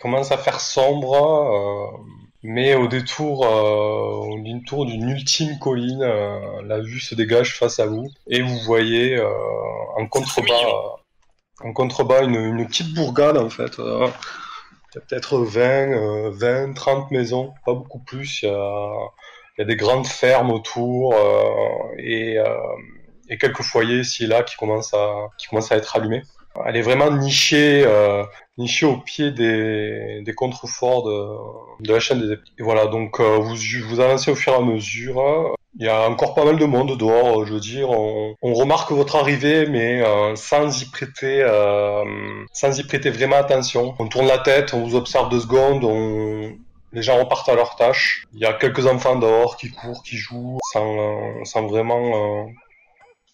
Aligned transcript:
commence 0.00 0.32
à 0.32 0.38
faire 0.38 0.60
sombre, 0.60 1.14
euh, 1.14 1.98
mais 2.42 2.74
au 2.74 2.86
détour 2.88 3.46
euh, 3.46 4.40
d'une 4.42 4.64
tour 4.64 4.86
d'une 4.86 5.08
ultime 5.08 5.58
colline, 5.58 6.02
euh, 6.02 6.62
la 6.64 6.80
vue 6.80 7.00
se 7.00 7.14
dégage 7.14 7.56
face 7.56 7.80
à 7.80 7.86
vous 7.86 8.08
et 8.28 8.42
vous 8.42 8.58
voyez 8.60 9.20
en 9.96 10.06
contrebas, 10.06 10.98
en 11.64 11.72
contrebas 11.72 12.22
une, 12.24 12.36
une 12.36 12.66
petite 12.66 12.94
bourgade 12.94 13.36
en 13.36 13.50
fait. 13.50 13.78
Il 14.94 14.98
y 14.98 14.98
a 14.98 15.04
peut-être 15.06 15.38
20, 15.38 15.60
euh, 15.60 16.30
20, 16.32 16.72
30 16.72 17.10
maisons, 17.10 17.52
pas 17.66 17.74
beaucoup 17.74 17.98
plus. 17.98 18.42
Il 18.42 18.48
y 18.48 18.48
a, 18.48 18.90
il 19.56 19.60
y 19.60 19.62
a 19.62 19.64
des 19.66 19.76
grandes 19.76 20.06
fermes 20.06 20.50
autour 20.50 21.14
euh, 21.14 21.94
et, 21.98 22.38
euh, 22.38 22.56
et 23.28 23.36
quelques 23.36 23.62
foyers 23.62 24.00
ici 24.00 24.24
et 24.24 24.26
là 24.26 24.42
qui 24.42 24.56
commencent 24.56 24.94
à, 24.94 25.28
qui 25.36 25.46
commencent 25.48 25.72
à 25.72 25.76
être 25.76 25.94
allumés. 25.94 26.22
Elle 26.66 26.76
est 26.76 26.82
vraiment 26.82 27.10
nichée, 27.10 27.84
euh, 27.86 28.24
nichée 28.56 28.86
au 28.86 28.96
pied 28.96 29.30
des, 29.30 30.22
des 30.22 30.34
contreforts 30.34 31.04
de, 31.04 31.84
de 31.86 31.92
la 31.92 32.00
chaîne 32.00 32.20
des. 32.20 32.34
Et 32.58 32.62
voilà, 32.62 32.86
donc 32.86 33.20
euh, 33.20 33.38
vous, 33.38 33.54
vous 33.88 34.00
avancez 34.00 34.30
au 34.30 34.34
fur 34.34 34.52
et 34.52 34.56
à 34.56 34.60
mesure. 34.60 35.54
Il 35.78 35.86
y 35.86 35.88
a 35.88 36.08
encore 36.08 36.34
pas 36.34 36.44
mal 36.44 36.58
de 36.58 36.64
monde 36.64 36.96
dehors, 36.98 37.46
je 37.46 37.52
veux 37.52 37.60
dire. 37.60 37.90
On, 37.90 38.34
on 38.42 38.54
remarque 38.54 38.90
votre 38.90 39.14
arrivée, 39.14 39.66
mais 39.66 40.02
euh, 40.02 40.34
sans 40.34 40.82
y 40.82 40.86
prêter, 40.86 41.40
euh, 41.42 42.04
sans 42.52 42.76
y 42.76 42.82
prêter 42.84 43.10
vraiment 43.10 43.36
attention. 43.36 43.94
On 44.00 44.08
tourne 44.08 44.26
la 44.26 44.38
tête, 44.38 44.74
on 44.74 44.82
vous 44.82 44.96
observe 44.96 45.28
deux 45.28 45.40
secondes, 45.40 45.84
on, 45.84 46.56
les 46.92 47.02
gens 47.02 47.18
repartent 47.18 47.50
à 47.50 47.54
leur 47.54 47.76
tâche. 47.76 48.24
Il 48.32 48.40
y 48.40 48.46
a 48.46 48.54
quelques 48.54 48.86
enfants 48.86 49.16
dehors 49.16 49.56
qui 49.56 49.70
courent, 49.70 50.02
qui 50.02 50.16
jouent, 50.16 50.58
sans, 50.72 51.44
sans 51.44 51.66
vraiment 51.66 52.42
euh, 52.42 52.46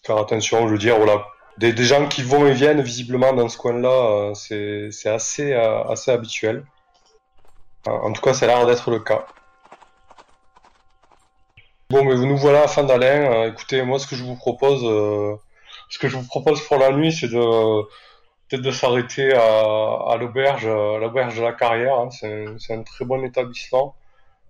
faire 0.05 0.17
attention. 0.17 0.67
Je 0.67 0.73
veux 0.73 0.77
dire, 0.77 0.97
voilà, 0.97 1.25
des, 1.57 1.73
des 1.73 1.83
gens 1.83 2.07
qui 2.07 2.21
vont 2.21 2.45
et 2.45 2.53
viennent 2.53 2.81
visiblement 2.81 3.33
dans 3.33 3.47
ce 3.49 3.57
coin-là, 3.57 3.89
euh, 3.89 4.33
c'est 4.33 5.09
assez, 5.09 5.53
euh, 5.53 5.83
assez 5.85 6.11
habituel. 6.11 6.65
En 7.85 8.11
tout 8.13 8.21
cas, 8.21 8.33
ça 8.33 8.45
a 8.45 8.47
l'air 8.47 8.65
d'être 8.65 8.89
le 8.89 8.99
cas. 8.99 9.25
Bon, 11.91 12.03
mais 12.03 12.15
nous 12.15 12.35
voilà 12.37 12.63
à 12.63 12.67
Fandalin. 12.67 13.31
Euh, 13.31 13.51
écoutez, 13.51 13.83
moi, 13.83 13.99
ce 13.99 14.07
que 14.07 14.15
je 14.15 14.23
vous 14.23 14.35
propose, 14.35 14.81
euh, 14.83 15.35
ce 15.89 15.99
que 15.99 16.07
je 16.07 16.17
vous 16.17 16.25
propose 16.25 16.59
pour 16.67 16.77
la 16.77 16.91
nuit, 16.91 17.13
c'est 17.13 17.27
de 17.27 17.83
peut-être 18.49 18.63
de 18.63 18.71
s'arrêter 18.71 19.33
à, 19.33 20.11
à 20.11 20.17
l'auberge, 20.17 20.65
l'auberge 20.67 21.37
de 21.37 21.43
la 21.43 21.53
carrière. 21.53 21.95
hein. 21.95 22.09
C'est 22.11 22.73
un 22.73 22.83
très 22.83 23.05
bon 23.05 23.23
établissement. 23.23 23.95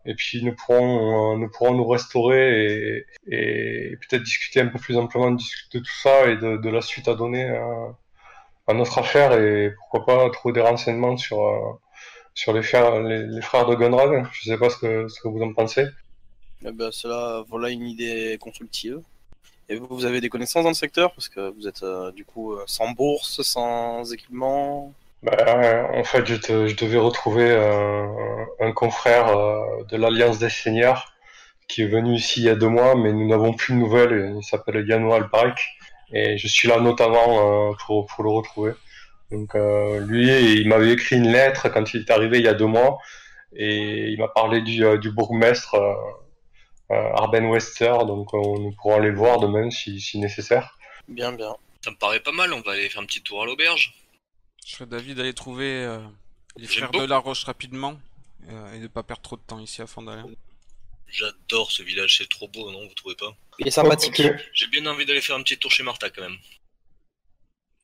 Et 0.05 0.13
puis 0.13 0.43
nous 0.43 0.53
pourrons, 0.53 1.41
euh, 1.41 1.71
nous 1.71 1.87
restaurer 1.87 3.05
et, 3.27 3.97
peut-être 3.97 4.23
discuter 4.23 4.61
un 4.61 4.67
peu 4.67 4.77
plus 4.77 4.97
amplement 4.97 5.31
de, 5.31 5.39
tout 5.71 5.85
ça 6.03 6.27
et 6.27 6.37
de, 6.37 6.69
la 6.69 6.81
suite 6.81 7.07
à 7.07 7.15
donner 7.15 7.45
à, 8.67 8.73
notre 8.73 8.99
affaire 8.99 9.33
et 9.39 9.71
pourquoi 9.71 10.05
pas 10.05 10.29
trouver 10.29 10.53
des 10.53 10.61
renseignements 10.61 11.17
sur, 11.17 11.43
euh, 11.43 11.59
sur 12.33 12.53
les, 12.53 12.61
frères, 12.61 13.01
les, 13.01 13.41
frères 13.41 13.65
de 13.65 13.75
Gunrad. 13.75 14.27
Je 14.31 14.43
sais 14.43 14.57
pas 14.57 14.69
ce 14.69 14.77
que, 14.77 15.27
vous 15.27 15.41
en 15.41 15.53
pensez. 15.53 15.85
Eh 16.63 16.71
ben, 16.71 16.91
cela, 16.91 17.43
voilà 17.47 17.69
une 17.69 17.87
idée 17.87 18.37
constructive. 18.39 19.01
Et 19.69 19.77
vous, 19.77 19.87
vous 19.89 20.05
avez 20.05 20.21
des 20.21 20.29
connaissances 20.29 20.63
dans 20.63 20.69
le 20.69 20.75
secteur? 20.75 21.13
Parce 21.13 21.29
que 21.29 21.49
vous 21.49 21.67
êtes 21.67 21.81
euh, 21.81 22.11
du 22.11 22.25
coup 22.25 22.55
sans 22.67 22.91
bourse, 22.91 23.41
sans 23.41 24.11
équipement? 24.13 24.93
Bah, 25.25 25.89
en 25.93 26.03
fait, 26.03 26.25
je, 26.25 26.35
te- 26.35 26.67
je 26.67 26.75
devais 26.75 26.97
retrouver 26.99 27.49
euh, 27.49 28.05
un 28.59 28.71
confrère 28.71 29.27
euh, 29.35 29.83
de 29.89 29.97
l'Alliance 29.97 30.37
des 30.39 30.49
Seigneurs 30.49 31.13
qui 31.67 31.81
est 31.81 31.87
venu 31.87 32.13
ici 32.15 32.41
il 32.41 32.45
y 32.45 32.49
a 32.49 32.55
deux 32.55 32.67
mois, 32.67 32.93
mais 32.95 33.11
nous 33.11 33.27
n'avons 33.27 33.53
plus 33.53 33.73
de 33.73 33.79
nouvelles. 33.79 34.35
Il 34.37 34.43
s'appelle 34.43 34.85
Yano 34.87 35.13
Alparek 35.13 35.57
et 36.13 36.38
je 36.38 36.47
suis 36.47 36.67
là 36.67 36.79
notamment 36.79 37.69
euh, 37.72 37.73
pour, 37.85 38.05
pour 38.05 38.23
le 38.23 38.29
retrouver. 38.29 38.73
Donc 39.31 39.55
euh, 39.55 40.00
lui, 40.01 40.29
il 40.61 40.67
m'avait 40.69 40.91
écrit 40.91 41.16
une 41.16 41.31
lettre 41.31 41.69
quand 41.69 41.91
il 41.95 42.01
est 42.01 42.11
arrivé 42.11 42.38
il 42.38 42.45
y 42.45 42.47
a 42.47 42.53
deux 42.53 42.67
mois 42.67 43.00
et 43.55 44.09
il 44.09 44.19
m'a 44.19 44.27
parlé 44.27 44.61
du, 44.61 44.83
du 45.00 45.09
bourgmestre 45.11 45.73
euh, 46.91 47.09
Arben 47.16 47.45
Wester, 47.47 47.94
donc 48.05 48.27
euh, 48.35 48.38
nous 48.38 48.73
pourrons 48.79 48.97
aller 48.97 49.09
le 49.09 49.17
voir 49.17 49.39
demain 49.39 49.71
si, 49.71 50.00
si 50.00 50.19
nécessaire. 50.19 50.77
Bien, 51.07 51.31
bien. 51.31 51.55
Ça 51.83 51.89
me 51.89 51.95
paraît 51.95 52.19
pas 52.19 52.31
mal, 52.31 52.53
on 52.53 52.61
va 52.61 52.73
aller 52.73 52.89
faire 52.89 53.01
un 53.01 53.05
petit 53.05 53.21
tour 53.23 53.41
à 53.41 53.45
l'auberge. 53.47 53.94
Je 54.65 54.71
serais 54.71 54.87
d'avis 54.87 55.13
d'aller 55.13 55.33
trouver 55.33 55.83
euh, 55.83 55.99
les 56.57 56.65
frères 56.65 56.91
beaucoup. 56.91 57.05
de 57.05 57.09
la 57.09 57.19
Roche 57.19 57.43
rapidement 57.43 57.99
euh, 58.49 58.73
et 58.73 58.79
de 58.79 58.87
pas 58.87 59.03
perdre 59.03 59.21
trop 59.21 59.35
de 59.35 59.41
temps 59.45 59.59
ici 59.59 59.83
à 59.83 59.85
Fandalin. 59.85 60.25
J'adore 61.07 61.71
ce 61.71 61.83
village, 61.83 62.17
c'est 62.17 62.27
trop 62.27 62.47
beau, 62.47 62.71
non 62.71 62.79
Vous 62.87 62.93
trouvez 62.95 63.13
pas? 63.15 63.31
Il 63.59 63.67
est 63.67 63.71
sympathique. 63.71 64.19
J'ai 64.53 64.67
bien 64.67 64.87
envie 64.87 65.05
d'aller 65.05 65.21
faire 65.21 65.35
un 65.35 65.43
petit 65.43 65.59
tour 65.59 65.69
chez 65.69 65.83
Martha 65.83 66.09
quand 66.09 66.23
même. 66.23 66.37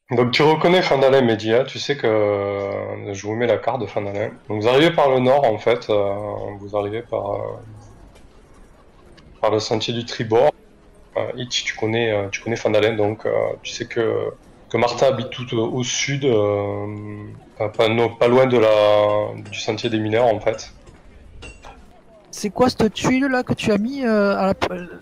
Donc 0.10 0.32
tu 0.32 0.42
reconnais 0.42 0.82
Fandalin 0.82 1.22
Média, 1.22 1.64
tu 1.66 1.78
sais 1.78 1.96
que 1.96 2.08
euh, 2.08 3.14
je 3.14 3.22
vous 3.28 3.36
mets 3.36 3.46
la 3.48 3.60
carte 3.60 3.80
de 3.82 3.86
Fandalin. 3.86 4.30
Donc 4.50 4.64
vous 4.64 4.68
arrivez 4.68 4.90
par 4.92 5.12
le 5.12 5.20
nord 5.20 5.44
en 5.44 5.60
fait, 5.60 5.88
euh, 5.92 6.16
vous 6.60 6.76
arrivez 6.76 7.04
par, 7.04 7.32
euh, 7.32 7.58
par 9.40 9.52
le 9.52 9.60
sentier 9.60 9.94
du 9.94 10.04
Tribord. 10.04 10.52
Euh, 11.16 11.32
Itch, 11.38 11.64
tu 11.64 11.76
connais, 11.76 12.12
euh, 12.12 12.30
tu 12.30 12.42
connais 12.42 12.56
Fandalin, 12.56 12.94
donc 12.96 13.28
euh, 13.28 13.54
tu 13.62 13.72
sais 13.72 13.86
que, 13.86 14.34
que 14.72 14.78
Martha 14.78 15.08
habite 15.08 15.30
tout 15.30 15.54
au, 15.58 15.64
au 15.80 15.84
sud, 15.84 16.24
euh, 16.24 16.88
pas, 17.58 17.70
pas- 17.70 17.90
non, 17.90 18.08
pas 18.08 18.30
loin 18.30 18.46
de 18.46 18.58
la, 18.58 18.72
du 19.52 19.60
sentier 19.60 19.90
des 19.90 20.00
mineurs 20.00 20.28
en 20.28 20.40
fait. 20.40 20.72
C'est 22.34 22.50
quoi 22.50 22.70
cette 22.70 22.94
tuile 22.94 23.26
là 23.26 23.44
que 23.44 23.54
tu 23.54 23.74
as 23.74 23.78
mis 23.78 24.06
euh, 24.06 24.38
à 24.38 24.46
la, 24.48 24.54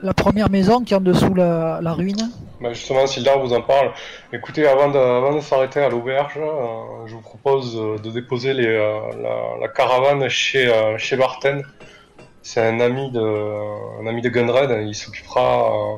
la 0.01 0.13
première 0.15 0.49
maison 0.49 0.83
qui 0.83 0.95
est 0.95 0.97
en 0.97 1.01
dessous 1.01 1.35
la, 1.35 1.79
la 1.81 1.93
ruine? 1.93 2.31
Bah 2.59 2.73
justement, 2.73 3.05
Sildar 3.05 3.39
vous 3.39 3.53
en 3.53 3.61
parle. 3.61 3.91
Écoutez, 4.33 4.67
avant 4.67 4.89
de, 4.89 4.97
avant 4.97 5.35
de 5.35 5.39
s'arrêter 5.39 5.79
à 5.79 5.89
l'auberge, 5.89 6.33
euh, 6.37 7.05
je 7.05 7.13
vous 7.13 7.21
propose 7.21 7.77
euh, 7.77 7.97
de 7.99 8.09
déposer 8.09 8.53
les, 8.55 8.65
euh, 8.67 8.99
la, 9.21 9.61
la 9.61 9.67
caravane 9.67 10.27
chez, 10.27 10.67
euh, 10.67 10.97
chez 10.97 11.15
Barten. 11.15 11.61
C'est 12.41 12.61
un 12.61 12.79
ami 12.79 13.11
de, 13.11 13.21
un 14.01 14.07
ami 14.07 14.21
de 14.23 14.29
Gunred. 14.29 14.71
Il 14.87 14.95
s'occupera, 14.95 15.71
euh, 15.71 15.97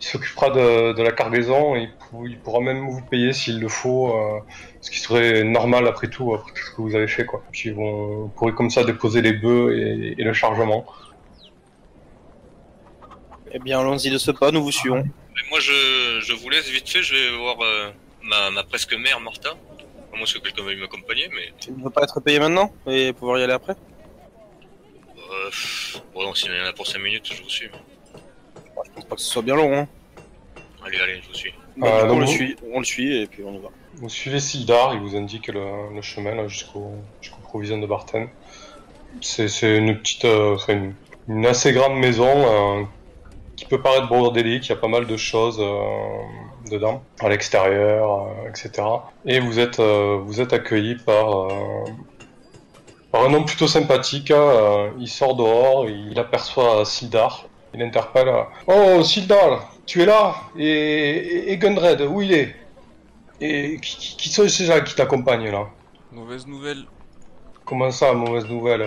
il 0.00 0.06
s'occupera 0.06 0.48
de, 0.48 0.94
de 0.94 1.02
la 1.02 1.12
cargaison. 1.12 1.76
Et 1.76 1.90
il, 2.08 2.10
pour- 2.10 2.26
il 2.28 2.38
pourra 2.38 2.60
même 2.60 2.88
vous 2.88 3.02
payer 3.02 3.32
s'il 3.32 3.60
le 3.60 3.68
faut, 3.68 4.16
euh, 4.16 4.40
ce 4.80 4.90
qui 4.90 4.98
serait 4.98 5.44
normal 5.44 5.86
après 5.86 6.08
tout, 6.08 6.34
après 6.34 6.52
tout 6.52 6.62
ce 6.64 6.70
que 6.70 6.82
vous 6.82 6.94
avez 6.94 7.08
fait, 7.08 7.24
quoi. 7.24 7.42
Puis 7.52 7.70
bon, 7.70 8.22
vous 8.22 8.28
pourrez 8.28 8.52
comme 8.52 8.70
ça 8.70 8.84
déposer 8.84 9.22
les 9.22 9.32
bœufs 9.32 9.76
et, 9.76 10.14
et 10.20 10.24
le 10.24 10.32
chargement. 10.32 10.86
Eh 13.52 13.58
bien, 13.58 13.80
allons-y 13.80 14.10
de 14.10 14.18
ce 14.18 14.30
pas, 14.30 14.50
nous 14.50 14.62
vous 14.62 14.72
suivons. 14.72 15.02
Mais 15.02 15.42
moi, 15.50 15.58
je, 15.60 16.20
je 16.22 16.32
vous 16.34 16.50
laisse 16.50 16.68
vite 16.68 16.88
fait, 16.88 17.02
je 17.02 17.14
vais 17.14 17.36
voir 17.38 17.56
euh, 17.62 17.90
ma, 18.22 18.50
ma 18.50 18.62
presque 18.64 18.94
mère, 18.94 19.20
Martha. 19.20 19.50
À 20.12 20.16
moins 20.16 20.26
que 20.26 20.38
quelqu'un 20.38 20.62
veuille 20.62 20.80
m'accompagner, 20.80 21.28
mais... 21.34 21.52
Tu 21.60 21.70
ne 21.72 21.82
veux 21.82 21.90
pas 21.90 22.02
être 22.02 22.20
payé 22.20 22.38
maintenant 22.40 22.72
et 22.86 23.12
pouvoir 23.12 23.38
y 23.38 23.42
aller 23.44 23.52
après? 23.52 23.74
Euh, 25.16 25.50
bon, 26.14 26.24
non, 26.24 26.34
s'il 26.34 26.50
y 26.52 26.60
en 26.60 26.64
a 26.66 26.72
pour 26.72 26.86
5 26.86 26.98
minutes, 26.98 27.30
je 27.32 27.42
vous 27.42 27.48
suis. 27.48 27.68
Je 28.84 28.90
pense 28.94 29.04
pas 29.04 29.16
que 29.16 29.20
ce 29.20 29.30
soit 29.30 29.42
bien 29.42 29.54
long. 29.54 29.74
Hein. 29.76 29.86
Allez, 30.84 30.98
allez, 30.98 31.20
je 31.22 31.28
vous 31.28 31.34
suis. 31.34 31.52
Bah, 31.78 31.86
Euh, 31.86 32.02
du 32.02 32.08
coup, 32.08 32.14
on, 32.14 32.18
le 32.20 32.26
suit, 32.26 32.56
on 32.72 32.78
le 32.80 32.84
suit 32.84 33.22
et 33.22 33.26
puis 33.26 33.42
on 33.44 33.52
y 33.52 33.58
va. 33.58 33.68
Vous 33.94 34.08
suivez 34.08 34.40
Sildar, 34.40 34.94
il 34.94 35.00
vous 35.00 35.16
indique 35.16 35.48
le, 35.48 35.94
le 35.94 36.02
chemin 36.02 36.34
là, 36.34 36.46
jusqu'au 36.48 36.92
jusqu'aux 37.20 37.40
provisions 37.40 37.78
de 37.78 37.86
Barten. 37.86 38.28
C'est 39.20 39.48
une 39.76 39.98
petite, 39.98 40.24
euh, 40.24 40.56
une, 40.68 40.94
une 41.28 41.46
assez 41.46 41.72
grande 41.72 41.98
maison 41.98 42.28
euh, 42.28 42.84
qui 43.56 43.64
peut 43.64 43.80
paraître 43.80 44.08
bordélique, 44.08 44.66
il 44.66 44.68
y 44.70 44.72
a 44.72 44.76
pas 44.76 44.88
mal 44.88 45.06
de 45.06 45.16
choses 45.16 45.58
euh, 45.60 45.80
dedans, 46.70 47.02
à 47.20 47.28
l'extérieur, 47.28 48.28
etc. 48.48 48.70
Et 49.24 49.40
vous 49.40 49.58
êtes, 49.58 49.80
vous 49.80 50.40
êtes 50.40 50.52
accueilli 50.52 50.96
par, 50.96 51.48
par 53.10 53.24
un 53.24 53.34
homme 53.34 53.46
plutôt 53.46 53.66
sympathique. 53.66 54.32
il 54.98 55.08
sort 55.08 55.34
dehors, 55.34 55.88
il 55.88 56.18
aperçoit 56.20 56.84
Sildar, 56.84 57.46
il 57.74 57.82
interpelle 57.82 58.32
Oh 58.68 59.02
Sildar, 59.02 59.72
tu 59.88 60.02
es 60.02 60.06
là 60.06 60.34
Et, 60.56 60.66
et, 60.68 61.52
et 61.52 61.56
Gundred, 61.58 62.00
où 62.02 62.22
il 62.22 62.32
est? 62.32 62.54
Et 63.40 63.78
qui, 63.80 63.96
qui, 63.96 64.16
qui 64.16 64.28
sont 64.28 64.46
ces 64.48 64.64
gens 64.66 64.80
qui 64.82 64.94
t'accompagnent 64.94 65.50
là? 65.50 65.66
Mauvaise 66.12 66.46
nouvelle. 66.46 66.84
Comment 67.64 67.90
ça, 67.90 68.12
mauvaise 68.12 68.46
nouvelle? 68.46 68.82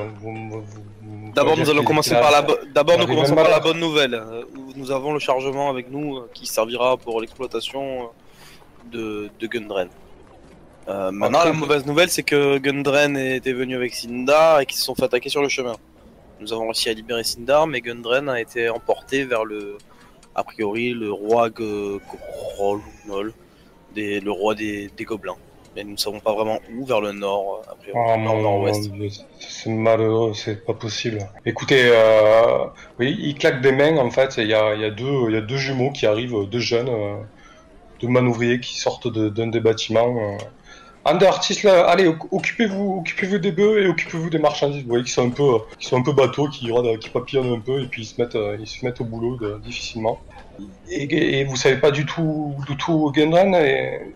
D'abord, 1.35 1.57
nous 1.57 1.69
allons 1.69 1.83
commencer 1.83 2.11
par 2.11 2.31
la 2.31 2.41
bo- 2.41 2.57
d'abord 2.73 2.97
nous 2.97 3.03
arrive 3.03 3.15
commençons 3.15 3.35
même 3.35 3.43
par 3.45 3.51
la 3.51 3.59
malade. 3.59 3.63
bonne 3.71 3.79
nouvelle. 3.79 4.13
euh, 4.15 4.43
nous 4.75 4.89
avons 4.91 5.13
le 5.13 5.19
chargement 5.19 5.69
avec 5.69 5.89
nous 5.91 6.17
euh, 6.17 6.29
qui 6.33 6.45
servira 6.45 6.97
pour 6.97 7.21
l'exploitation 7.21 8.03
euh, 8.03 8.05
de, 8.91 9.29
de 9.39 9.47
Gundren. 9.47 9.89
Euh, 10.87 11.11
maintenant, 11.11 11.43
la 11.45 11.53
mauvaise 11.53 11.85
nouvelle, 11.85 12.09
c'est 12.09 12.23
que 12.23 12.57
Gundren 12.57 13.15
était 13.15 13.53
venu 13.53 13.75
avec 13.75 13.93
Sindar 13.93 14.59
et 14.61 14.65
qu'ils 14.65 14.77
se 14.79 14.83
sont 14.83 14.95
fait 14.95 15.03
attaquer 15.05 15.29
sur 15.29 15.41
le 15.43 15.47
chemin. 15.49 15.75
Nous 16.39 16.51
avons 16.51 16.65
réussi 16.65 16.89
à 16.89 16.93
libérer 16.93 17.23
Sindar, 17.23 17.67
mais 17.67 17.81
Gundren 17.81 18.27
a 18.29 18.41
été 18.41 18.67
emporté 18.69 19.23
vers 19.25 19.45
le, 19.45 19.77
a 20.35 20.43
priori, 20.43 20.93
le 20.93 21.11
roi 21.11 21.49
Grolnol, 21.49 23.33
le 23.95 24.29
roi 24.29 24.55
des, 24.55 24.89
des 24.97 25.03
gobelins. 25.03 25.35
Mais 25.75 25.85
nous 25.85 25.91
ne 25.91 25.97
savons 25.97 26.19
pas 26.19 26.33
vraiment 26.33 26.59
où, 26.73 26.85
vers 26.85 26.99
le 26.99 27.13
nord, 27.13 27.61
a 27.71 27.75
priori, 27.75 27.97
nord 27.97 28.17
mon 28.17 28.41
nord-ouest. 28.41 28.91
C'est 29.39 29.69
malheureux, 29.69 30.33
c'est 30.33 30.65
pas 30.65 30.73
possible. 30.73 31.19
Écoutez, 31.45 31.83
euh, 31.85 32.65
oui, 32.99 33.15
il 33.19 33.35
claque 33.35 33.61
des 33.61 33.71
mains 33.71 33.97
en 33.97 34.11
fait. 34.11 34.35
Il 34.37 34.47
y 34.47 34.53
a, 34.53 34.75
il 34.75 34.81
y 34.81 34.85
a 34.85 34.91
deux, 34.91 35.29
il 35.29 35.33
y 35.33 35.37
a 35.37 35.41
deux 35.41 35.55
jumeaux 35.57 35.91
qui 35.91 36.05
arrivent, 36.05 36.35
deux 36.49 36.59
jeunes, 36.59 36.89
euh, 36.89 37.15
deux 38.01 38.09
manouvriers 38.09 38.59
qui 38.59 38.77
sortent 38.77 39.07
de- 39.07 39.29
d'un 39.29 39.47
des 39.47 39.61
bâtiments. 39.61 40.15
euh, 40.17 40.37
Ander, 41.03 41.31
Tisla, 41.41 41.87
allez, 41.89 42.07
oc- 42.07 42.31
occupez-vous, 42.31 42.97
occupez-vous 42.99 43.39
des 43.39 43.51
bœufs 43.51 43.81
et 43.83 43.87
occupez-vous 43.87 44.29
des 44.29 44.37
marchandises. 44.37 44.83
Vous 44.83 44.89
voyez 44.89 45.03
qu'ils 45.03 45.13
sont 45.13 45.25
un 45.25 45.31
peu, 45.31 45.55
euh, 45.55 45.57
qu'ils 45.79 45.87
sont 45.87 45.97
un 45.97 46.03
peu 46.03 46.11
bateaux, 46.13 46.47
qui 46.47 46.71
rodent, 46.71 46.99
qui 46.99 47.09
papillonnent 47.09 47.53
un 47.53 47.59
peu 47.59 47.81
et 47.81 47.87
puis 47.87 48.03
ils 48.03 48.05
se 48.05 48.21
mettent, 48.21 48.35
euh, 48.35 48.55
ils 48.59 48.67
se 48.67 48.85
mettent 48.85 49.01
au 49.01 49.05
boulot 49.05 49.35
de- 49.37 49.59
difficilement. 49.65 50.19
Et, 50.89 51.39
et 51.39 51.43
vous 51.43 51.55
savez 51.55 51.77
pas 51.77 51.89
du 51.89 52.05
tout, 52.05 52.53
du 52.67 52.77
tout 52.77 53.11
Gundren 53.15 53.55
et 53.55 54.13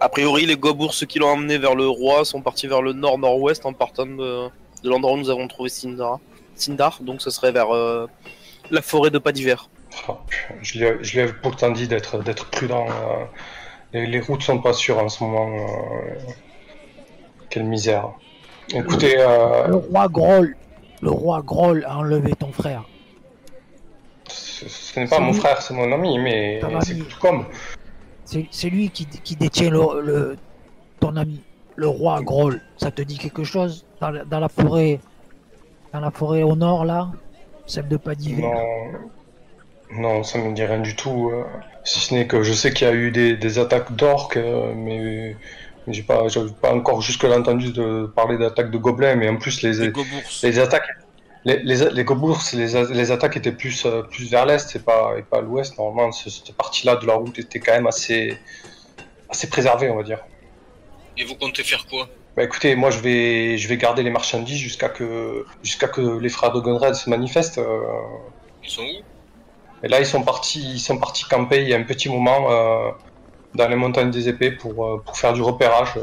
A 0.00 0.08
priori, 0.10 0.44
les 0.44 0.56
gobours 0.56 0.92
qui 0.92 1.18
l'ont 1.18 1.28
emmené 1.28 1.56
vers 1.56 1.74
le 1.74 1.88
roi 1.88 2.26
sont 2.26 2.42
partis 2.42 2.66
vers 2.66 2.82
le 2.82 2.92
nord-nord-ouest 2.92 3.64
en 3.64 3.72
partant 3.72 4.04
de, 4.04 4.48
de 4.82 4.88
l'endroit 4.90 5.14
où 5.14 5.16
nous 5.18 5.30
avons 5.30 5.48
trouvé 5.48 5.70
Sindar. 5.70 6.18
Sindar, 6.56 6.98
donc 7.00 7.22
ce 7.22 7.30
serait 7.30 7.52
vers 7.52 7.74
euh, 7.74 8.06
la 8.70 8.82
forêt 8.82 9.10
de 9.10 9.18
pas 9.18 9.32
d'hiver. 9.32 9.70
Oh, 10.08 10.16
je 10.60 10.78
lui 10.78 11.20
ai- 11.20 11.32
pourtant 11.42 11.70
dit 11.70 11.88
d'être, 11.88 12.22
d'être 12.22 12.50
prudent. 12.50 12.84
euh, 12.86 13.24
les, 13.92 14.06
les 14.06 14.20
routes 14.20 14.42
sont 14.42 14.58
pas 14.58 14.72
sûres 14.72 14.98
en 14.98 15.08
ce 15.08 15.22
moment. 15.24 15.48
euh, 15.56 16.14
quelle 17.50 17.64
misère. 17.64 18.08
Écoutez, 18.74 19.16
euh, 19.18 19.66
Le 19.68 19.74
roi 19.76 20.08
Groll, 20.08 20.56
le 21.02 21.10
roi 21.10 21.42
Groll 21.42 21.84
a 21.86 21.98
enlevé 21.98 22.34
ton 22.34 22.50
frère. 22.52 22.84
ce, 24.28 24.68
ce 24.68 25.00
n'est 25.00 25.06
pas 25.06 25.18
mon 25.20 25.32
lui. 25.32 25.38
frère, 25.38 25.60
c'est 25.60 25.74
mon 25.74 25.90
ami, 25.92 26.18
mais 26.18 26.60
c'est 26.82 26.94
tout 26.96 27.18
comme. 27.20 27.44
C'est 28.24 28.70
lui 28.70 28.88
qui, 28.90 29.04
qui 29.06 29.36
détient 29.36 29.68
le, 29.70 30.00
le- 30.00 30.36
ton 31.00 31.16
ami, 31.16 31.42
le 31.76 31.88
roi 31.88 32.22
Groll. 32.22 32.62
Ça 32.78 32.90
te 32.90 33.02
dit 33.02 33.18
quelque 33.18 33.44
chose 33.44 33.84
dans 34.00 34.10
la, 34.10 34.24
dans 34.24 34.40
la 34.40 34.48
forêt, 34.48 35.00
dans 35.92 36.00
la 36.00 36.10
forêt 36.10 36.42
au 36.42 36.56
nord 36.56 36.86
là, 36.86 37.08
celle 37.66 37.88
de. 37.88 37.98
Non, 38.38 38.52
non, 39.92 40.22
ça 40.24 40.38
me 40.38 40.54
dit 40.54 40.64
rien 40.64 40.80
du 40.80 40.96
tout. 40.96 41.30
euh, 41.30 41.44
si 41.84 42.00
ce 42.00 42.14
n'est 42.14 42.26
que 42.26 42.42
je 42.42 42.52
sais 42.52 42.72
qu'il 42.72 42.86
y 42.86 42.90
a 42.90 42.94
eu 42.94 43.10
des, 43.10 43.36
des 43.36 43.58
attaques 43.58 43.94
d'orques, 43.96 44.36
euh, 44.36 44.72
mais, 44.74 45.36
j'ai 45.88 46.02
pas, 46.04 46.26
pas 46.60 46.74
encore 46.74 47.00
jusque-là 47.02 47.38
entendu 47.38 47.72
de 47.72 48.06
parler 48.14 48.38
d'attaques 48.38 48.70
de 48.70 48.78
gobelins, 48.78 49.16
mais 49.16 49.28
en 49.28 49.36
plus 49.38 49.62
les, 49.62 49.90
Les 50.42 50.58
attaques, 50.60 50.86
les, 51.44 51.58
les, 51.64 51.90
les 51.90 52.04
gobours, 52.04 52.42
c'est 52.42 52.56
les, 52.58 52.76
a- 52.76 52.90
les 52.92 53.10
attaques 53.12 53.36
étaient 53.36 53.52
plus, 53.52 53.86
euh, 53.86 54.02
plus 54.04 54.30
vers 54.30 54.46
l'est 54.46 54.76
et 54.76 54.80
pas, 54.80 55.14
et 55.18 55.22
pas 55.24 55.38
à 55.38 55.42
l'ouest. 55.42 55.78
Normalement, 55.78 56.12
ce- 56.12 56.30
cette 56.30 56.56
partie-là 56.56 56.96
de 56.96 57.06
la 57.06 57.14
route 57.14 57.38
était 57.38 57.60
quand 57.60 57.72
même 57.74 57.86
assez, 57.88 58.38
assez 59.28 59.48
préservée, 59.50 59.90
on 59.90 59.96
va 59.96 60.02
dire. 60.04 60.20
Et 61.16 61.24
vous 61.24 61.36
comptez 61.36 61.64
faire 61.64 61.86
quoi? 61.86 62.08
Bah 62.36 62.44
écoutez, 62.44 62.76
moi 62.76 62.90
je 62.90 62.98
vais, 63.00 63.58
je 63.58 63.68
vais 63.68 63.76
garder 63.76 64.02
les 64.02 64.10
marchandises 64.10 64.58
jusqu'à 64.58 64.88
que, 64.88 65.44
jusqu'à 65.62 65.88
que 65.88 66.00
les 66.18 66.30
frères 66.30 66.52
de 66.52 66.60
Gunred 66.60 66.94
se 66.94 67.10
manifestent. 67.10 67.60
Ils 68.62 68.70
sont 68.70 68.82
où? 68.82 69.02
Et 69.82 69.88
là, 69.88 69.98
ils 70.00 70.06
sont 70.06 70.22
partis, 70.22 70.74
ils 70.74 70.80
sont 70.80 70.98
partis 70.98 71.24
camper 71.24 71.62
il 71.62 71.68
y 71.68 71.74
a 71.74 71.76
un 71.76 71.82
petit 71.82 72.08
moment 72.08 72.50
euh, 72.50 72.90
dans 73.54 73.68
les 73.68 73.76
montagnes 73.76 74.10
des 74.10 74.28
épées 74.28 74.52
pour, 74.52 74.86
euh, 74.86 75.02
pour 75.04 75.16
faire 75.18 75.32
du 75.32 75.42
repérage. 75.42 75.94
euh. 75.96 76.02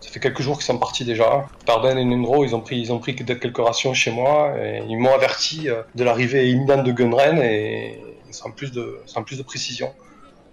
Ça 0.00 0.10
fait 0.10 0.20
quelques 0.20 0.42
jours 0.42 0.56
qu'ils 0.58 0.66
sont 0.66 0.78
partis 0.78 1.04
déjà. 1.04 1.46
Tarden 1.64 1.98
et 1.98 2.04
Nendro, 2.04 2.44
ils 2.44 2.54
ont 2.54 2.60
pris, 2.60 2.78
ils 2.78 2.92
ont 2.92 2.98
pris 2.98 3.16
quelques 3.16 3.56
rations 3.56 3.94
chez 3.94 4.10
moi 4.10 4.54
et 4.62 4.82
ils 4.86 4.98
m'ont 4.98 5.14
averti 5.14 5.66
de 5.94 6.04
l'arrivée 6.04 6.50
imminente 6.50 6.84
de 6.84 6.92
Gunren 6.92 7.40
et 7.42 7.98
sans 8.30 8.50
plus 8.50 8.70
de, 8.70 9.00
sans 9.06 9.22
plus 9.24 9.38
de 9.38 9.42
précision. 9.42 9.94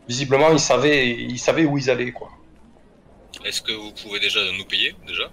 Visiblement, 0.07 0.51
ils 0.51 0.59
savaient, 0.59 1.09
ils 1.09 1.37
savaient 1.37 1.65
où 1.65 1.77
ils 1.77 1.89
allaient 1.89 2.13
quoi. 2.13 2.29
Est-ce 3.43 3.61
que 3.61 3.73
vous 3.73 3.91
pouvez 3.91 4.21
déjà 4.21 4.39
nous 4.57 4.63
payer 4.63 4.95
déjà? 5.05 5.29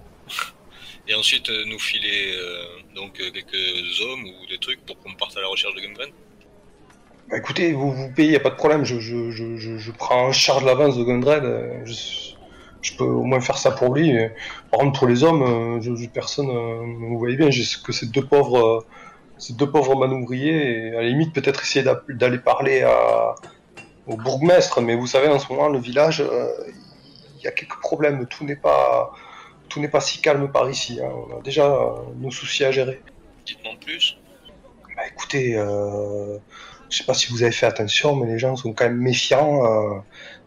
Et 1.07 1.15
ensuite 1.15 1.49
nous 1.67 1.79
filer 1.79 2.37
donc 2.95 3.13
quelques 3.13 4.01
hommes 4.01 4.25
ou 4.25 4.47
des 4.49 4.57
trucs 4.59 4.85
pour 4.85 4.99
qu'on 4.99 5.13
parte 5.13 5.37
à 5.37 5.41
la 5.41 5.47
recherche 5.47 5.75
de 5.75 5.79
Gungren 5.79 6.09
Bah 7.29 7.37
écoutez, 7.37 7.73
vous 7.73 7.91
vous 7.91 8.09
payez, 8.11 8.31
y 8.33 8.35
a 8.35 8.39
pas 8.39 8.49
de 8.49 8.55
problème. 8.55 8.83
Je, 8.85 8.99
je, 8.99 9.29
je, 9.29 9.55
je, 9.57 9.91
prends 9.91 10.27
en 10.27 10.31
charge 10.31 10.63
l'avance 10.63 10.97
de 10.97 11.03
Gundred. 11.03 11.43
euh, 11.43 11.81
Je, 11.85 11.93
je 12.81 12.95
peux 12.97 13.03
au 13.03 13.23
moins 13.23 13.39
faire 13.41 13.57
ça 13.57 13.71
pour 13.71 13.93
lui. 13.93 14.09
et 14.09 14.31
Par 14.71 14.79
contre, 14.79 14.97
pour 14.99 15.07
les 15.07 15.23
hommes, 15.23 15.43
euh, 15.43 15.81
je, 15.81 16.07
personne. 16.07 16.49
euh, 16.49 16.81
vous 17.09 17.17
voyez 17.19 17.35
bien, 17.37 17.49
j'ai 17.51 17.63
que 17.83 17.91
ces 17.91 18.07
deux 18.07 18.25
pauvres, 18.25 18.57
euh, 18.59 18.79
ces 19.37 19.53
deux 19.53 19.69
pauvres 19.69 19.95
manouvriers. 19.95 20.87
Et 20.89 20.95
à 20.95 21.01
la 21.01 21.07
limite, 21.07 21.33
peut-être 21.33 21.61
essayer 21.61 21.83
d'a- 21.85 22.01
d'aller 22.09 22.39
parler 22.39 22.81
à, 22.81 23.35
au 24.07 24.17
bourgmestre. 24.17 24.81
Mais 24.81 24.95
vous 24.95 25.07
savez, 25.07 25.27
en 25.27 25.39
ce 25.39 25.51
moment, 25.51 25.69
le 25.69 25.79
village, 25.79 26.21
euh, 26.21 26.47
il 27.37 27.43
y 27.43 27.47
a 27.47 27.51
quelques 27.51 27.79
problèmes. 27.79 28.25
Tout 28.27 28.43
n'est 28.45 28.55
pas, 28.55 29.11
tout 29.69 29.79
n'est 29.79 29.89
pas 29.89 30.01
si 30.01 30.21
calme 30.21 30.51
par 30.51 30.69
ici. 30.69 30.99
hein. 31.03 31.09
On 31.29 31.39
a 31.39 31.41
déjà 31.41 31.65
euh, 31.71 31.89
nos 32.17 32.31
soucis 32.31 32.65
à 32.65 32.71
gérer. 32.71 33.01
Dites-moi 33.45 33.73
plus. 33.83 34.17
Bah 34.95 35.03
écoutez, 35.07 35.55
euh, 35.55 36.37
je 36.89 36.97
sais 36.97 37.03
pas 37.03 37.13
si 37.13 37.27
vous 37.31 37.43
avez 37.43 37.51
fait 37.51 37.65
attention, 37.65 38.15
mais 38.15 38.27
les 38.31 38.39
gens 38.39 38.55
sont 38.55 38.73
quand 38.73 38.85
même 38.85 38.97
méfiants. 38.97 39.65
euh, 39.65 39.99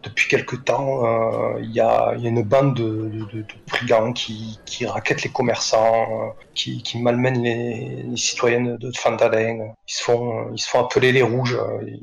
depuis 0.03 0.27
quelque 0.27 0.57
temps, 0.57 1.05
euh, 1.05 1.61
il 1.63 1.71
y, 1.71 1.79
a, 1.79 2.13
il 2.17 2.23
y 2.23 2.27
a 2.27 2.29
une 2.29 2.41
bande 2.43 2.75
de, 2.75 2.83
de- 2.83 3.25
de- 3.31 3.41
de 3.43 3.45
brigands 3.69 4.11
qui, 4.11 4.59
qui 4.65 4.85
raquettent 4.85 5.23
les 5.23 5.29
commerçants, 5.29 6.27
euh, 6.27 6.29
qui, 6.53 6.83
qui 6.83 6.97
malmènent 6.99 7.41
les, 7.41 8.03
les 8.09 8.17
citoyennes 8.17 8.75
de 8.75 8.91
Fandalen. 8.97 9.73
Ils 9.87 9.93
se 9.93 10.03
font, 10.03 10.51
ils 10.53 10.59
se 10.59 10.67
font 10.67 10.81
appeler 10.81 11.13
les 11.13 11.21
rouges. 11.21 11.57
et- 11.87 12.01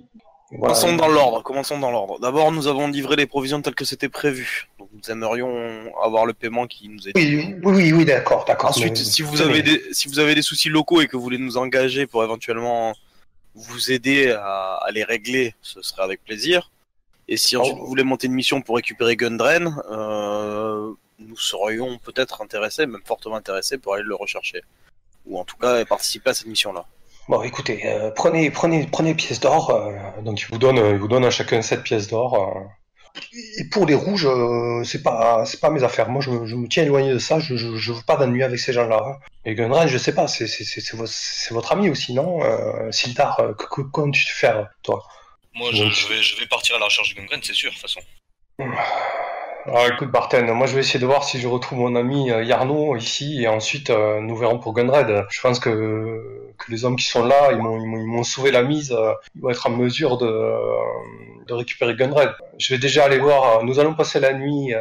voilà. 0.57 0.75
Commençons 0.75 0.97
dans 0.97 1.09
l'ordre. 1.09 1.43
Commençons 1.43 1.79
dans 1.79 1.91
l'ordre. 1.91 2.19
D'abord, 2.21 2.51
nous 2.53 2.67
avons 2.69 2.89
livré 2.89 3.17
les 3.17 3.27
provisions 3.27 3.61
telles 3.61 3.75
que 3.75 3.85
c'était 3.85 4.09
prévu. 4.09 4.69
Donc, 4.79 4.89
nous 4.95 5.11
aimerions 5.13 5.53
avoir 6.03 6.25
le 6.25 6.33
paiement 6.33 6.67
qui 6.67 6.89
nous 6.89 7.07
est. 7.07 7.13
Oui, 7.15 7.55
oui, 7.63 7.93
oui, 7.93 8.05
d'accord, 8.07 8.47
d'accord. 8.49 8.71
Ensuite, 8.71 8.93
mais- 8.99 9.05
si 9.05 9.21
vous 9.23 9.37
tenez. 9.37 9.51
avez 9.51 9.63
des 9.63 9.81
si 9.93 10.09
vous 10.09 10.19
avez 10.19 10.35
des 10.35 10.43
soucis 10.43 10.71
locaux 10.71 11.03
et 11.03 11.07
que 11.07 11.17
vous 11.19 11.23
voulez 11.23 11.39
nous 11.39 11.59
engager 11.59 12.07
pour 12.07 12.25
éventuellement 12.25 12.95
vous 13.55 13.91
aider 13.93 14.31
à, 14.31 14.75
à 14.77 14.91
les 14.91 15.05
régler, 15.05 15.55
ce 15.63 15.83
serait 15.83 16.03
avec 16.03 16.25
plaisir. 16.25 16.71
Et 17.29 17.37
si 17.37 17.57
ensuite 17.57 17.77
Oh. 17.79 17.83
vous 17.83 17.87
voulez 17.87 18.03
monter 18.05 18.27
une 18.27 18.33
mission 18.35 18.61
pour 18.61 18.77
récupérer 18.77 19.17
Gundren, 19.17 19.77
euh, 19.91 20.93
nous 21.19 21.37
serions 21.37 21.99
peut-être 21.99 22.43
intéressés, 22.43 22.87
même 22.87 23.03
fortement 23.05 23.37
intéressés, 23.37 23.79
pour 23.79 23.95
aller 23.95 24.03
le 24.05 24.15
rechercher. 24.15 24.63
Ou 25.27 25.39
en 25.39 25.45
tout 25.45 25.57
cas 25.57 25.85
participer 25.85 26.31
à 26.31 26.35
cette 26.35 26.47
mission-là. 26.49 26.87
Bon, 27.29 27.43
écoutez, 27.43 27.83
euh, 27.87 28.11
prenez, 28.11 28.51
prenez, 28.51 28.87
prenez 28.87 29.15
pièces 29.15 29.39
d'or. 29.39 29.71
euh, 29.71 29.93
donc, 30.23 30.41
il 30.41 30.47
vous 30.47 30.59
donne, 30.59 30.79
il 30.79 30.97
vous 30.97 31.07
donne 31.07 31.25
à 31.25 31.31
chacun 31.31 31.63
7 31.63 31.83
pièces 31.85 32.09
d'or. 32.09 32.69
Et 33.59 33.65
pour 33.65 33.87
les 33.87 33.95
rouges, 33.95 34.27
euh, 34.27 34.83
c'est 34.85 35.03
pas, 35.03 35.45
c'est 35.47 35.61
pas 35.61 35.71
mes 35.71 35.83
affaires. 35.83 36.09
Moi, 36.09 36.21
je, 36.23 36.31
me- 36.31 36.47
je 36.47 36.55
me 36.57 36.69
tiens 36.69 36.83
éloigné 36.85 37.13
de 37.13 37.19
ça. 37.19 37.39
Je, 37.41 37.57
je, 37.57 37.77
je 37.77 37.93
veux 37.93 38.03
pas 38.03 38.17
d'ennui 38.17 38.43
avec 38.43 38.59
ces 38.59 38.73
gens-là. 38.73 39.01
hein. 39.05 39.17
Et 39.45 39.55
Gunren, 39.55 39.87
je 39.89 39.99
sais 39.99 40.15
pas, 40.15 40.27
c'est, 40.29 40.47
c'est, 40.47 40.65
c'est, 40.65 40.81
c'est 40.81 40.97
votre, 41.55 41.73
ami 41.73 41.89
aussi, 41.91 42.13
non 42.15 42.43
euh, 42.45 42.91
Sildar, 42.93 43.41
euh, 43.41 43.55
que, 43.55 43.65
que 43.67 43.81
comptes-tu 43.83 44.33
faire, 44.33 44.69
toi? 44.83 45.07
Moi 45.55 45.71
je, 45.73 45.83
vais, 46.09 46.23
je 46.23 46.37
vais 46.39 46.47
partir 46.47 46.77
à 46.77 46.79
la 46.79 46.85
recherche 46.85 47.15
de 47.15 47.21
Gungren, 47.21 47.41
c'est 47.43 47.55
sûr, 47.55 47.71
de 47.71 47.75
toute 47.75 47.83
façon. 47.83 48.01
Ah, 49.67 49.87
écoute, 49.93 50.11
Barten, 50.11 50.51
moi 50.53 50.67
je 50.67 50.75
vais 50.75 50.81
essayer 50.81 50.99
de 50.99 51.07
voir 51.07 51.23
si 51.23 51.39
je 51.39 51.47
retrouve 51.47 51.81
mon 51.81 51.95
ami 51.95 52.31
euh, 52.31 52.43
Yarno 52.43 52.97
ici 52.97 53.43
et 53.43 53.49
ensuite 53.49 53.91
euh, 53.91 54.21
nous 54.21 54.35
verrons 54.35 54.59
pour 54.59 54.73
Gunred. 54.73 55.27
Je 55.31 55.41
pense 55.41 55.61
que, 55.61 56.53
que 56.59 56.71
les 56.71 56.85
hommes 56.85 56.97
qui 56.97 57.05
sont 57.05 57.25
là, 57.25 57.53
ils 57.53 57.59
m'ont, 57.59 57.79
ils 57.79 57.87
m'ont, 57.87 57.99
ils 57.99 58.07
m'ont 58.07 58.23
sauvé 58.23 58.51
la 58.53 58.63
mise, 58.63 58.93
euh, 58.93 59.13
ils 59.35 59.43
vont 59.43 59.51
être 59.51 59.67
en 59.67 59.71
mesure 59.71 60.17
de, 60.17 60.27
euh, 60.27 60.57
de 61.47 61.53
récupérer 61.53 61.95
Gunred. 61.95 62.33
Je 62.59 62.73
vais 62.73 62.79
déjà 62.81 63.05
aller 63.05 63.19
voir, 63.19 63.63
nous 63.63 63.79
allons 63.79 63.95
passer 63.95 64.19
la 64.19 64.33
nuit 64.33 64.73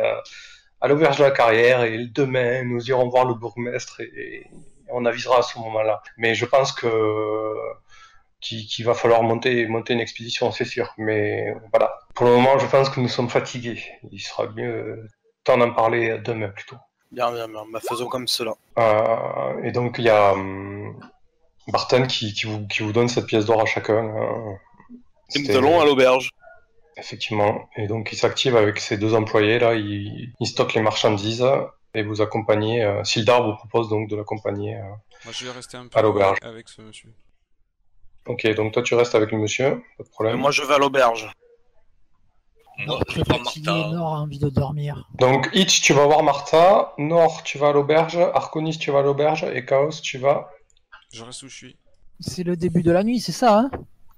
à 0.82 0.88
l'auberge 0.88 1.18
de 1.18 1.24
la 1.24 1.32
carrière 1.32 1.84
et 1.84 2.06
demain 2.06 2.64
nous 2.64 2.88
irons 2.90 3.10
voir 3.10 3.26
le 3.26 3.34
bourgmestre 3.34 4.00
et, 4.00 4.06
et 4.16 4.48
on 4.90 5.06
avisera 5.06 5.40
à 5.40 5.42
ce 5.42 5.60
moment-là. 5.60 6.02
Mais 6.18 6.36
je 6.36 6.46
pense 6.46 6.72
que 6.72 6.88
qu'il, 8.42 8.86
va 8.86 8.94
falloir 8.94 9.22
monter, 9.24 9.68
monter 9.68 9.94
une 9.94 10.00
expédition, 10.00 10.52
c'est 10.52 10.66
sûr. 10.66 10.94
Mais 10.98 11.54
voilà. 11.72 11.92
Pour 12.16 12.26
le 12.28 12.34
moment, 12.34 12.58
je 12.60 12.66
pense 12.68 12.90
que 12.90 13.00
nous 13.00 13.08
sommes 13.08 13.30
fatigués. 13.30 13.82
Il 14.12 14.20
sera 14.20 14.48
mieux 14.48 14.70
euh, 14.74 15.08
temps 15.44 15.58
d'en 15.58 15.72
parler 15.74 16.20
demain 16.20 16.50
plutôt. 16.50 16.78
Bien, 17.12 17.32
bien, 17.32 17.48
bien. 17.48 17.64
Bah, 17.72 17.80
faisons 17.88 18.08
comme 18.08 18.28
cela. 18.28 18.54
Euh, 18.78 19.64
et 19.64 19.72
donc 19.72 19.96
il 19.98 20.06
y 20.06 20.10
a 20.10 20.34
hum, 20.34 21.00
Barton 21.68 22.06
qui, 22.08 22.34
qui, 22.34 22.46
vous, 22.46 22.68
qui 22.68 22.84
vous 22.84 22.92
donne 22.92 23.08
cette 23.10 23.26
pièce 23.26 23.46
d'or 23.46 23.62
à 23.62 23.66
chacun. 23.66 23.98
hein. 23.98 24.58
Et 25.36 25.40
nous 25.40 25.56
allons 25.56 25.80
à 25.82 25.86
l'auberge. 25.86 26.30
Effectivement. 26.98 27.70
Et 27.78 27.88
donc 27.88 28.10
il 28.12 28.18
s'active 28.18 28.56
avec 28.58 28.80
ses 28.80 28.98
deux 28.98 29.16
employés 29.16 29.60
là. 29.60 29.74
Il, 29.76 30.34
il 30.40 30.48
stocke 30.48 30.74
les 30.74 30.82
marchandises 30.82 31.46
et 31.94 32.04
vous 32.04 32.22
accompagnez. 32.22 32.84
Euh, 32.84 33.04
Sildar 33.04 33.44
vous 33.44 33.56
propose 33.56 33.90
donc 33.90 34.10
de 34.10 34.16
l'accompagner. 34.16 34.76
euh. 34.76 34.82
Moi, 35.26 35.34
je 35.34 35.46
vais 35.46 35.52
rester 35.52 35.78
un 35.78 35.86
À 35.86 35.90
peu 35.90 36.02
l'auberge. 36.02 36.38
avec 36.42 36.70
ce 36.70 36.82
monsieur. 36.82 37.10
Ok, 38.28 38.48
donc 38.56 38.74
toi 38.74 38.84
tu 38.84 38.94
restes 38.96 39.16
avec 39.16 39.32
le 39.32 39.38
monsieur, 39.40 39.82
pas 39.98 40.04
de 40.04 40.10
problème. 40.10 40.38
moi, 40.38 40.52
je 40.52 40.62
vais 40.64 40.74
à 40.76 40.78
l'auberge. 40.78 41.30
Nord, 42.86 43.04
je 43.10 43.24
fatigué. 43.24 43.70
Nord 43.70 44.16
a 44.16 44.22
envie 44.22 44.40
de 44.40 44.50
dormir. 44.50 45.08
Donc 45.16 45.50
Hitch 45.54 45.82
tu 45.82 45.94
vas 45.94 46.06
voir 46.06 46.24
Martha, 46.24 46.94
Nord 46.98 47.44
tu 47.44 47.58
vas 47.58 47.70
à 47.70 47.74
l'auberge, 47.74 48.18
Arconis 48.18 48.78
tu 48.78 48.92
vas 48.92 49.00
à 49.00 49.02
l'auberge 49.02 49.44
et 49.44 49.66
Chaos 49.66 49.92
tu 50.02 50.18
vas. 50.18 50.50
Je 51.12 51.24
reste 51.24 51.44
où 51.44 51.50
je 51.50 51.56
suis. 51.56 51.78
C'est 52.20 52.44
le 52.44 52.56
début 52.56 52.84
de 52.84 52.92
la 52.92 53.04
nuit, 53.04 53.20
c'est 53.20 53.32
ça, 53.32 53.60
hein? 53.60 53.72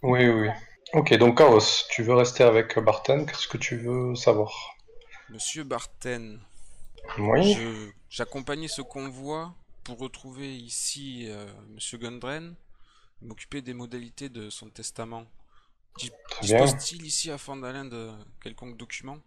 Oui, 0.04 0.28
oui. 0.28 0.48
oui. 0.48 0.50
Ok, 0.94 1.14
donc 1.18 1.38
Chaos, 1.38 1.86
tu 1.90 2.04
veux 2.04 2.14
rester 2.16 2.44
avec 2.44 2.78
Barton, 2.80 3.26
qu'est-ce 3.26 3.48
que 3.48 3.58
tu 3.58 3.78
veux 3.78 4.14
savoir? 4.16 4.52
Monsieur 5.30 5.64
Barten, 5.64 6.40
Oui. 7.18 7.54
je- 7.54 7.90
j'accompagnais 8.10 8.68
ce 8.68 8.82
convoi 8.82 9.54
pour 9.84 10.00
retrouver 10.00 10.54
ici 10.56 11.28
euh, 11.30 11.46
Monsieur 11.74 11.98
Gundren, 11.98 12.56
m'occuper 13.22 13.62
des 13.62 13.74
modalités 13.74 14.30
de 14.30 14.50
son 14.50 14.70
testament. 14.70 15.24
Dis- 15.98 16.12
Très 16.30 16.48
bien. 16.48 16.64
Dispose-t-il 16.66 17.06
ici 17.06 17.32
à 17.32 17.38
Fandalin 17.38 17.86
de 17.86 18.10
quelconque 18.44 18.78
document 18.78 19.18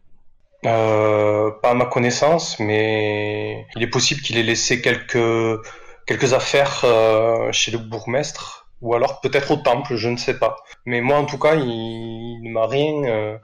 Euh, 0.65 1.51
pas 1.63 1.71
à 1.71 1.75
ma 1.75 1.87
connaissance, 1.87 2.59
mais 2.59 3.67
il 3.77 3.83
est 3.83 3.91
possible 3.91 4.21
qu'il 4.23 4.39
ait 4.39 4.43
laissé 4.43 4.81
quelques 4.81 5.61
quelques 6.07 6.33
affaires 6.35 6.85
euh, 6.85 7.51
chez 7.53 7.71
le 7.71 7.79
bourgmestre, 7.79 8.67
ou 8.81 8.95
alors 8.95 9.21
peut-être 9.21 9.51
au 9.53 9.57
temple, 9.57 9.97
je 9.97 10.09
ne 10.09 10.17
sais 10.17 10.39
pas. 10.39 10.57
Mais 10.87 11.01
moi, 11.01 11.19
en 11.19 11.25
tout 11.27 11.39
cas, 11.39 11.55
il, 11.55 12.43
ne 12.43 12.51
m'a 12.51 12.67
rien, 12.67 13.05
euh, 13.05 13.39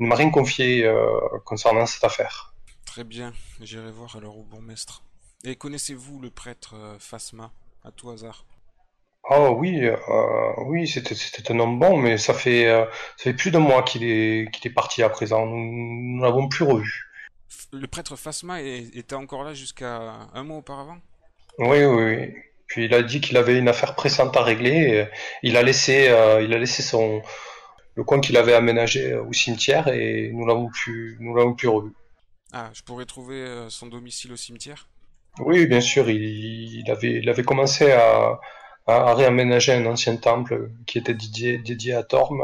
il 0.00 0.06
m'a 0.06 0.14
rien 0.16 0.30
confié 0.30 0.84
euh, 0.84 1.06
concernant 1.44 1.86
cette 1.86 2.04
affaire. 2.04 2.52
Très 2.84 3.04
bien, 3.04 3.32
j'irai 3.60 3.90
voir 3.92 4.16
alors 4.16 4.36
au 4.38 4.42
bourgmestre. 4.44 5.02
Et 5.44 5.54
connaissez-vous 5.56 6.18
le 6.20 6.30
prêtre 6.30 6.74
euh, 6.74 6.96
Phasma, 6.98 7.52
à 7.84 7.90
tout 7.92 8.10
hasard? 8.10 8.44
Oh 9.30 9.54
oui, 9.58 9.86
euh, 9.86 9.96
oui, 10.66 10.86
c'était 10.88 11.14
c'était 11.14 11.52
un 11.52 11.58
homme 11.60 11.78
bon, 11.78 11.96
mais 11.96 12.18
ça 12.18 12.34
fait 12.34 12.66
euh, 12.66 12.84
ça 13.16 13.24
fait 13.24 13.34
plus 13.34 13.50
de 13.50 13.56
mois 13.58 13.82
qu'il 13.82 14.04
est 14.04 14.50
qu'il 14.52 14.70
est 14.70 14.74
parti 14.74 15.02
à 15.02 15.08
présent. 15.08 15.46
Nous 15.46 16.16
ne 16.18 16.22
l'avons 16.22 16.48
plus 16.48 16.64
revu. 16.64 17.04
Le 17.72 17.86
prêtre 17.86 18.16
est- 18.58 18.96
était 18.96 19.14
encore 19.14 19.44
là 19.44 19.52
jusqu'à 19.52 20.28
un 20.32 20.42
mois 20.42 20.56
auparavant? 20.56 21.00
Oui, 21.58 21.84
oui, 21.84 22.04
oui. 22.16 22.34
Puis 22.66 22.84
il 22.86 22.94
a 22.94 23.02
dit 23.02 23.20
qu'il 23.20 23.36
avait 23.36 23.58
une 23.58 23.68
affaire 23.68 23.94
pressante 23.94 24.36
à 24.36 24.42
régler. 24.42 24.70
et 24.72 25.08
il 25.42 25.56
a 25.56 25.62
laissé 25.62 26.08
euh, 26.08 26.42
il 26.42 26.52
a 26.54 26.58
laissé 26.58 26.82
son 26.82 27.22
le 27.96 28.04
coin 28.04 28.20
qu'il 28.20 28.36
avait 28.38 28.54
aménagé 28.54 29.14
au 29.16 29.32
cimetière 29.32 29.88
et 29.88 30.30
nous 30.34 30.46
l'avons 30.46 30.68
plus 30.70 31.18
nous 31.20 31.34
l'avons 31.36 31.54
plus 31.54 31.68
revu. 31.68 31.92
Ah, 32.52 32.70
je 32.72 32.82
pourrais 32.82 33.06
trouver 33.06 33.40
euh, 33.42 33.70
son 33.70 33.88
domicile 33.88 34.30
au 34.32 34.36
cimetière? 34.36 34.88
Oui, 35.40 35.66
bien 35.66 35.80
sûr, 35.80 36.08
il, 36.10 36.22
il 36.80 36.90
avait 36.90 37.12
il 37.22 37.28
avait 37.28 37.42
commencé 37.44 37.92
à 37.92 38.38
à 38.86 39.14
réaménager 39.14 39.72
un 39.72 39.86
ancien 39.86 40.16
temple 40.16 40.70
qui 40.86 40.98
était 40.98 41.14
dédié 41.14 41.58
dédié 41.58 41.94
à 41.94 42.02
Torm 42.02 42.40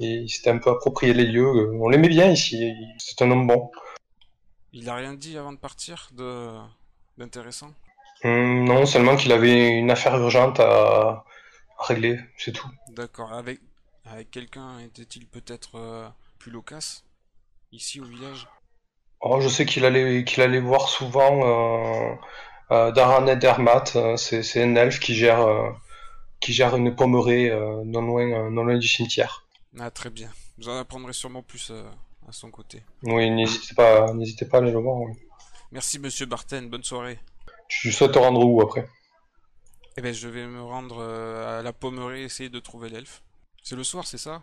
et 0.00 0.06
il 0.06 0.28
s'était 0.28 0.50
un 0.50 0.58
peu 0.58 0.70
approprié 0.70 1.14
les 1.14 1.26
lieux. 1.26 1.72
On 1.80 1.88
l'aimait 1.88 2.08
bien 2.08 2.30
ici. 2.30 2.74
C'est 2.98 3.22
un 3.22 3.30
homme 3.30 3.46
bon. 3.46 3.70
Il 4.72 4.88
a 4.88 4.94
rien 4.94 5.14
dit 5.14 5.36
avant 5.36 5.52
de 5.52 5.58
partir 5.58 6.08
de 6.12 6.50
d'intéressant? 7.18 7.72
Hum, 8.24 8.64
non, 8.64 8.86
seulement 8.86 9.16
qu'il 9.16 9.32
avait 9.32 9.68
une 9.68 9.90
affaire 9.90 10.16
urgente 10.16 10.60
à, 10.60 11.24
à 11.78 11.84
régler, 11.84 12.18
c'est 12.38 12.52
tout. 12.52 12.68
D'accord, 12.88 13.32
avec, 13.32 13.60
avec 14.04 14.30
quelqu'un 14.30 14.78
était-il 14.78 15.26
peut-être 15.26 15.76
euh, 15.76 16.08
plus 16.38 16.50
loquace 16.50 17.04
Ici 17.72 18.00
au 18.00 18.04
village? 18.04 18.46
Oh, 19.20 19.40
je 19.40 19.48
sais 19.48 19.66
qu'il 19.66 19.84
allait, 19.84 20.24
qu'il 20.24 20.42
allait 20.42 20.60
voir 20.60 20.88
souvent 20.88 21.40
euh, 21.44 22.14
euh, 22.70 22.90
Daran 22.92 23.26
Edermat, 23.26 23.84
euh, 23.96 24.16
c'est, 24.16 24.62
un 24.62 24.74
elfe 24.76 25.00
qui 25.00 25.14
gère, 25.14 25.40
euh, 25.40 25.70
qui 26.40 26.52
gère 26.52 26.76
une 26.76 26.94
pommeraie 26.94 27.50
euh, 27.50 27.82
non 27.84 28.02
loin, 28.02 28.50
non 28.50 28.64
loin 28.64 28.78
du 28.78 28.88
cimetière. 28.88 29.46
Ah, 29.78 29.90
très 29.90 30.10
bien. 30.10 30.30
Vous 30.58 30.68
en 30.68 30.78
apprendrez 30.78 31.12
sûrement 31.12 31.42
plus 31.42 31.72
à 32.28 32.32
son 32.32 32.50
côté. 32.50 32.82
Oui, 33.02 33.30
n'hésitez 33.30 33.74
pas, 33.74 34.12
n'hésitez 34.12 34.44
pas 34.44 34.58
à 34.58 34.60
aller 34.60 34.70
le 34.70 34.78
voir. 34.78 34.98
oui. 34.98 35.12
Merci, 35.72 35.98
monsieur 35.98 36.26
Barten, 36.26 36.68
bonne 36.68 36.84
soirée. 36.84 37.18
Tu 37.68 37.90
souhaites 37.90 38.12
te 38.12 38.18
rendre 38.18 38.44
où 38.44 38.60
après? 38.60 38.86
Eh 39.96 40.02
ben, 40.02 40.12
je 40.12 40.28
vais 40.28 40.46
me 40.46 40.62
rendre 40.62 41.02
à 41.02 41.62
la 41.62 41.72
pommerie, 41.72 42.22
essayer 42.22 42.50
de 42.50 42.60
trouver 42.60 42.90
l'elfe. 42.90 43.22
C'est 43.62 43.76
le 43.76 43.84
soir, 43.84 44.06
c'est 44.06 44.18
ça? 44.18 44.42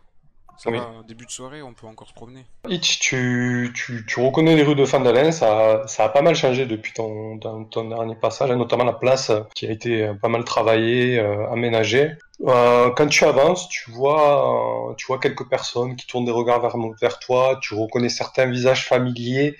Ça 0.57 0.69
Oui. 0.69 0.77
va, 0.77 0.91
début 1.07 1.25
de 1.25 1.31
soirée, 1.31 1.61
on 1.61 1.73
peut 1.73 1.87
encore 1.87 2.07
se 2.07 2.13
promener. 2.13 2.45
Hitch, 2.67 2.99
tu, 2.99 3.71
tu, 3.73 4.05
tu 4.05 4.19
reconnais 4.19 4.55
les 4.55 4.63
rues 4.63 4.75
de 4.75 4.83
Fandalen, 4.85 5.31
ça, 5.31 5.83
ça 5.87 6.03
a 6.03 6.09
pas 6.09 6.21
mal 6.21 6.35
changé 6.35 6.65
depuis 6.65 6.91
ton, 6.91 7.37
ton, 7.39 7.63
ton 7.65 7.87
dernier 7.87 8.15
passage, 8.15 8.49
notamment 8.51 8.83
la 8.83 8.93
place 8.93 9.31
qui 9.55 9.67
a 9.67 9.71
été 9.71 10.03
euh, 10.03 10.13
pas 10.15 10.27
mal 10.27 10.43
travaillée, 10.43 11.17
euh, 11.19 11.49
aménagée. 11.49 12.11
Euh, 12.45 12.89
quand 12.91 13.07
tu 13.07 13.23
avances, 13.25 13.69
tu 13.69 13.91
vois, 13.91 14.89
euh, 14.91 14.95
tu 14.95 15.05
vois 15.07 15.19
quelques 15.19 15.47
personnes 15.47 15.95
qui 15.95 16.07
tournent 16.07 16.25
des 16.25 16.31
regards 16.31 16.61
vers, 16.61 16.75
vers 17.01 17.19
toi, 17.19 17.57
tu 17.61 17.73
reconnais 17.73 18.09
certains 18.09 18.45
visages 18.47 18.85
familiers 18.85 19.55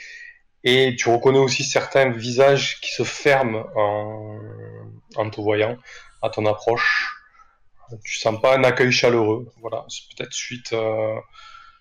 et 0.66 0.96
tu 0.98 1.10
reconnais 1.10 1.40
aussi 1.40 1.64
certains 1.64 2.10
visages 2.10 2.82
qui 2.82 2.92
se 2.92 3.04
ferment 3.04 3.64
en, 3.76 4.38
en 5.16 5.30
te 5.30 5.40
voyant 5.40 5.78
à 6.22 6.30
ton 6.30 6.46
approche. 6.46 7.19
Tu 8.04 8.18
sens 8.18 8.40
pas 8.42 8.58
un 8.58 8.64
accueil 8.64 8.92
chaleureux. 8.92 9.48
Voilà, 9.62 9.86
c'est 9.88 10.04
peut-être 10.16 10.34
suite, 10.34 10.74
euh, 10.74 11.16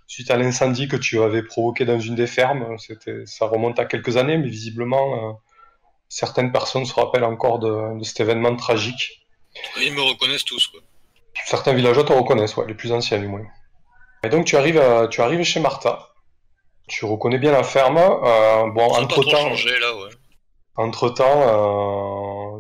suite 0.07 0.31
à 0.31 0.37
l'incendie 0.37 0.89
que 0.89 0.97
tu 0.97 1.21
avais 1.23 1.43
provoqué 1.43 1.85
dans 1.85 2.01
une 2.01 2.15
des 2.15 2.27
fermes. 2.27 2.79
C'était, 2.79 3.27
ça 3.27 3.47
remonte 3.47 3.79
à 3.79 3.85
quelques 3.85 4.17
années, 4.17 4.39
mais 4.39 4.49
visiblement, 4.49 5.31
euh, 5.31 5.33
certaines 6.09 6.53
personnes 6.53 6.85
se 6.87 6.95
rappellent 6.95 7.25
encore 7.25 7.59
de, 7.59 7.99
de 7.99 8.05
cet 8.05 8.21
événement 8.21 8.57
tragique. 8.57 9.27
Ils 9.81 9.93
me 9.95 10.03
reconnaissent 10.03 10.45
tous, 10.45 10.67
quoi. 10.69 10.81
Certains 11.47 11.73
villageois 11.75 12.05
te 12.05 12.13
reconnaissent, 12.13 12.57
ouais, 12.57 12.67
les 12.67 12.75
plus 12.75 12.93
anciens 12.93 13.19
du 13.19 13.29
moins. 13.29 13.45
Et 14.25 14.29
donc 14.29 14.45
tu 14.47 14.57
arrives, 14.57 14.79
à- 14.79 15.07
tu 15.09 15.21
arrives 15.21 15.43
chez 15.45 15.61
Martha. 15.61 16.09
Tu 16.89 17.05
reconnais 17.05 17.39
bien 17.39 17.53
la 17.53 17.63
ferme. 17.63 17.99
Euh, 17.99 18.71
bon, 18.71 18.87
entre 18.95 19.23
temps, 19.23 19.31
changé, 19.51 19.79
là, 19.79 19.95
ouais. 19.95 20.11
entre 20.77 21.11
temps, 21.11 21.27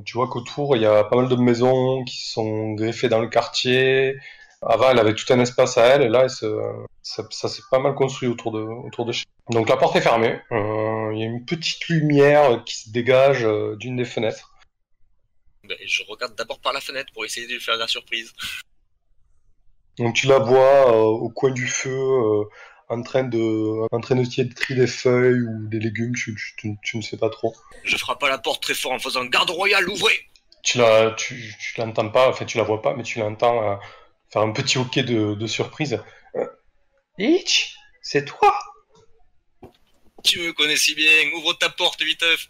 tu 0.09 0.17
vois 0.17 0.27
qu'autour 0.29 0.75
il 0.75 0.81
y 0.83 0.87
a 0.87 1.05
pas 1.05 1.17
mal 1.17 1.29
de 1.29 1.37
maisons 1.37 2.03
qui 2.05 2.23
sont 2.31 2.73
greffées 2.73 3.11
dans 3.11 3.21
le 3.21 3.29
quartier. 3.29 4.17
Avant, 4.63 4.89
elle 4.91 4.99
avait 4.99 5.15
tout 5.15 5.31
un 5.33 5.39
espace 5.39 5.77
à 5.77 5.85
elle, 5.85 6.03
et 6.03 6.09
là, 6.09 6.23
elle 6.23 6.31
se- 6.31 6.63
ça, 7.03 7.23
ça 7.31 7.49
s'est 7.49 7.63
pas 7.71 7.79
mal 7.79 7.95
construit 7.95 8.27
autour 8.27 8.51
de, 8.53 8.61
autour 8.61 9.05
de 9.05 9.13
chez. 9.13 9.25
Donc 9.51 9.69
la 9.69 9.77
porte 9.77 9.95
est 9.97 10.01
fermée. 10.01 10.41
Euh, 10.51 11.11
Il 11.13 11.19
y 11.21 11.23
a 11.23 11.27
une 11.27 11.45
petite 11.45 11.87
lumière 11.89 12.65
qui 12.65 12.75
se 12.77 12.91
dégage 12.91 13.45
euh, 13.45 13.77
d'une 13.77 13.97
des 13.97 14.07
fenêtres. 14.07 14.51
Je 15.85 16.03
regarde 16.09 16.35
d'abord 16.37 16.59
par 16.61 16.73
la 16.73 16.81
fenêtre 16.81 17.13
pour 17.13 17.25
essayer 17.27 17.47
de 17.47 17.53
lui 17.53 17.61
faire 17.61 17.77
la 17.77 17.87
surprise. 17.87 18.33
Donc 19.99 20.15
tu 20.15 20.27
la 20.27 20.39
vois 20.39 20.91
euh, 20.91 21.03
au 21.03 21.29
coin 21.29 21.51
du 21.51 21.67
feu, 21.69 21.91
euh, 21.91 22.45
en 22.89 23.03
train 23.03 23.25
de, 23.25 23.87
en 23.95 24.01
train 24.01 24.15
de 24.17 24.25
tirer 24.25 24.49
des 24.71 24.87
feuilles 24.87 25.43
ou 25.43 25.69
des 25.69 25.79
légumes, 25.79 26.15
tu, 26.15 26.35
tu- 26.35 26.55
tu- 26.57 26.77
tu 26.83 26.97
ne 26.97 27.03
sais 27.03 27.17
pas 27.17 27.31
trop. 27.31 27.55
Je 27.85 27.97
frappe 27.97 28.23
à 28.23 28.29
la 28.29 28.39
porte 28.39 28.63
très 28.63 28.75
fort 28.75 28.93
en 28.93 28.99
faisant 28.99 29.25
garde 29.27 29.51
royale, 29.51 29.89
ouvrez 29.89 30.15
Tu 30.63 30.79
la, 30.79 31.11
tu, 31.13 31.55
tu 31.61 31.81
l'entends 31.81 32.09
pas, 32.11 32.29
enfin 32.31 32.45
tu 32.45 32.57
la 32.57 32.65
vois 32.65 32.81
pas, 32.83 32.95
mais 32.95 33.03
tu 33.03 33.19
l'entends 33.19 33.63
euh, 33.73 33.77
faire 34.33 34.43
un 34.43 34.53
petit 34.53 34.79
hoquet 34.79 35.03
de, 35.03 35.35
de 35.35 35.47
surprise. 35.47 36.01
Euh, 36.37 36.47
Hitch, 37.19 37.77
c'est 38.03 38.25
toi 38.25 38.57
Tu 40.25 40.39
me 40.41 40.53
connais 40.53 40.77
si 40.77 40.95
bien, 40.95 41.31
ouvre 41.37 41.53
ta 41.55 41.69
porte, 41.69 42.03
viteuf 42.03 42.49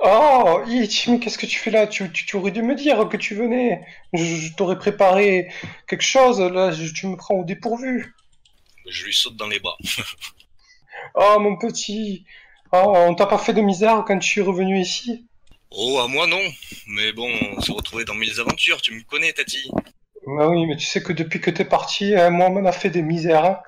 Oh, 0.00 0.62
Hitch, 0.68 1.08
mais 1.08 1.18
qu'est-ce 1.18 1.36
que 1.38 1.46
tu 1.46 1.58
fais 1.58 1.70
là? 1.72 1.86
Tu, 1.86 2.10
tu, 2.12 2.24
tu 2.24 2.36
aurais 2.36 2.52
dû 2.52 2.62
me 2.62 2.74
dire 2.76 3.08
que 3.08 3.16
tu 3.16 3.34
venais. 3.34 3.84
Je, 4.12 4.22
je 4.24 4.54
t'aurais 4.54 4.78
préparé 4.78 5.52
quelque 5.88 6.04
chose, 6.04 6.40
là, 6.40 6.70
je- 6.70 6.92
tu 6.92 7.06
me 7.08 7.16
prends 7.16 7.34
au 7.34 7.44
dépourvu. 7.44 8.14
Je 8.86 9.04
lui 9.04 9.14
saute 9.14 9.36
dans 9.36 9.48
les 9.48 9.60
bras. 9.60 9.76
Oh, 11.14 11.36
mon 11.38 11.56
petit. 11.56 12.24
Oh, 12.72 12.92
on 12.96 13.14
t'a 13.14 13.26
pas 13.26 13.38
fait 13.38 13.52
de 13.52 13.60
misère 13.60 14.04
quand 14.06 14.18
tu 14.18 14.40
es 14.40 14.42
revenu 14.42 14.80
ici? 14.80 15.26
Oh, 15.70 15.98
à 15.98 16.08
moi 16.08 16.26
non. 16.26 16.42
Mais 16.88 17.12
bon, 17.12 17.28
on 17.56 17.60
s'est 17.60 17.72
retrouvés 17.72 18.04
dans 18.04 18.14
mille 18.14 18.38
aventures, 18.40 18.80
tu 18.80 18.92
me 18.92 19.02
connais, 19.04 19.32
Tati. 19.32 19.70
Ah 20.38 20.48
oui, 20.48 20.66
mais 20.66 20.76
tu 20.76 20.86
sais 20.86 21.02
que 21.02 21.12
depuis 21.12 21.40
que 21.40 21.50
t'es 21.50 21.64
parti, 21.64 22.14
euh, 22.14 22.30
moi, 22.30 22.48
on 22.50 22.64
a 22.64 22.72
fait 22.72 22.90
des 22.90 23.02
misères. 23.02 23.44
hein. 23.44 23.58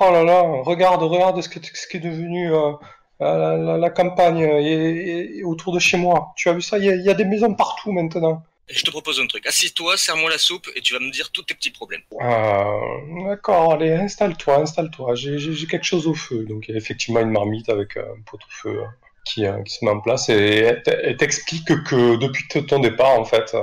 Oh 0.00 0.10
là 0.12 0.24
là, 0.24 0.42
regarde, 0.62 1.02
regarde 1.02 1.40
ce, 1.42 1.48
que, 1.48 1.58
ce 1.64 1.86
qui 1.86 1.98
est 1.98 2.00
devenu 2.00 2.52
euh, 2.52 2.72
la, 3.20 3.56
la- 3.56 3.78
la 3.78 3.90
campagne 3.90 4.44
euh, 4.44 4.60
et, 4.60 5.42
autour 5.44 5.72
de 5.74 5.78
chez 5.78 5.96
moi. 5.96 6.32
Tu 6.36 6.48
as 6.48 6.52
vu 6.54 6.62
ça? 6.62 6.78
Il 6.78 6.84
y, 6.84 6.90
a- 6.90 6.94
il 6.96 7.02
y 7.04 7.10
a 7.10 7.14
des 7.14 7.24
maisons 7.24 7.54
partout 7.54 7.92
maintenant. 7.92 8.42
Je 8.68 8.82
te 8.82 8.90
propose 8.90 9.20
un 9.20 9.26
truc. 9.26 9.46
Assis-toi, 9.46 9.96
serre-moi 9.96 10.28
la 10.28 10.38
soupe 10.38 10.68
et 10.74 10.80
tu 10.80 10.92
vas 10.92 10.98
me 10.98 11.10
dire 11.10 11.30
tous 11.30 11.42
tes 11.42 11.54
petits 11.54 11.70
problèmes. 11.70 12.00
Euh, 12.20 13.28
D'accord, 13.28 13.74
allez, 13.74 13.92
installe-toi, 13.92 14.60
installe-toi. 14.62 15.14
J'ai 15.14 15.66
quelque 15.66 15.84
chose 15.84 16.08
au 16.08 16.14
feu. 16.14 16.44
Donc 16.44 16.66
il 16.68 16.72
y 16.72 16.74
a 16.74 16.78
effectivement 16.78 17.20
une 17.20 17.30
marmite 17.30 17.68
avec 17.68 17.96
un 17.96 18.20
pot 18.28 18.38
au 18.38 18.50
feu 18.50 18.80
euh, 18.80 18.86
qui, 19.24 19.46
euh, 19.46 19.62
qui 19.62 19.74
se 19.74 19.84
met 19.84 19.90
en 19.92 20.00
place 20.00 20.28
et 20.28 20.82
t'explique 21.16 21.84
que 21.84 22.16
depuis 22.16 22.48
ton 22.66 22.80
départ, 22.80 23.18
en 23.20 23.24
fait, 23.24 23.56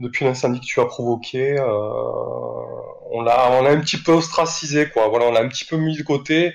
depuis 0.00 0.24
l'incendie 0.24 0.60
que 0.60 0.66
tu 0.66 0.80
as 0.80 0.86
provoqué, 0.86 1.56
on 1.60 3.20
l'a 3.22 3.46
un 3.46 3.80
petit 3.80 3.98
peu 3.98 4.12
ostracisé, 4.12 4.88
quoi. 4.88 5.06
Voilà, 5.08 5.26
on 5.26 5.32
l'a 5.32 5.40
un 5.40 5.48
petit 5.48 5.64
peu 5.64 5.76
mis 5.76 5.96
de 5.96 6.02
côté 6.02 6.52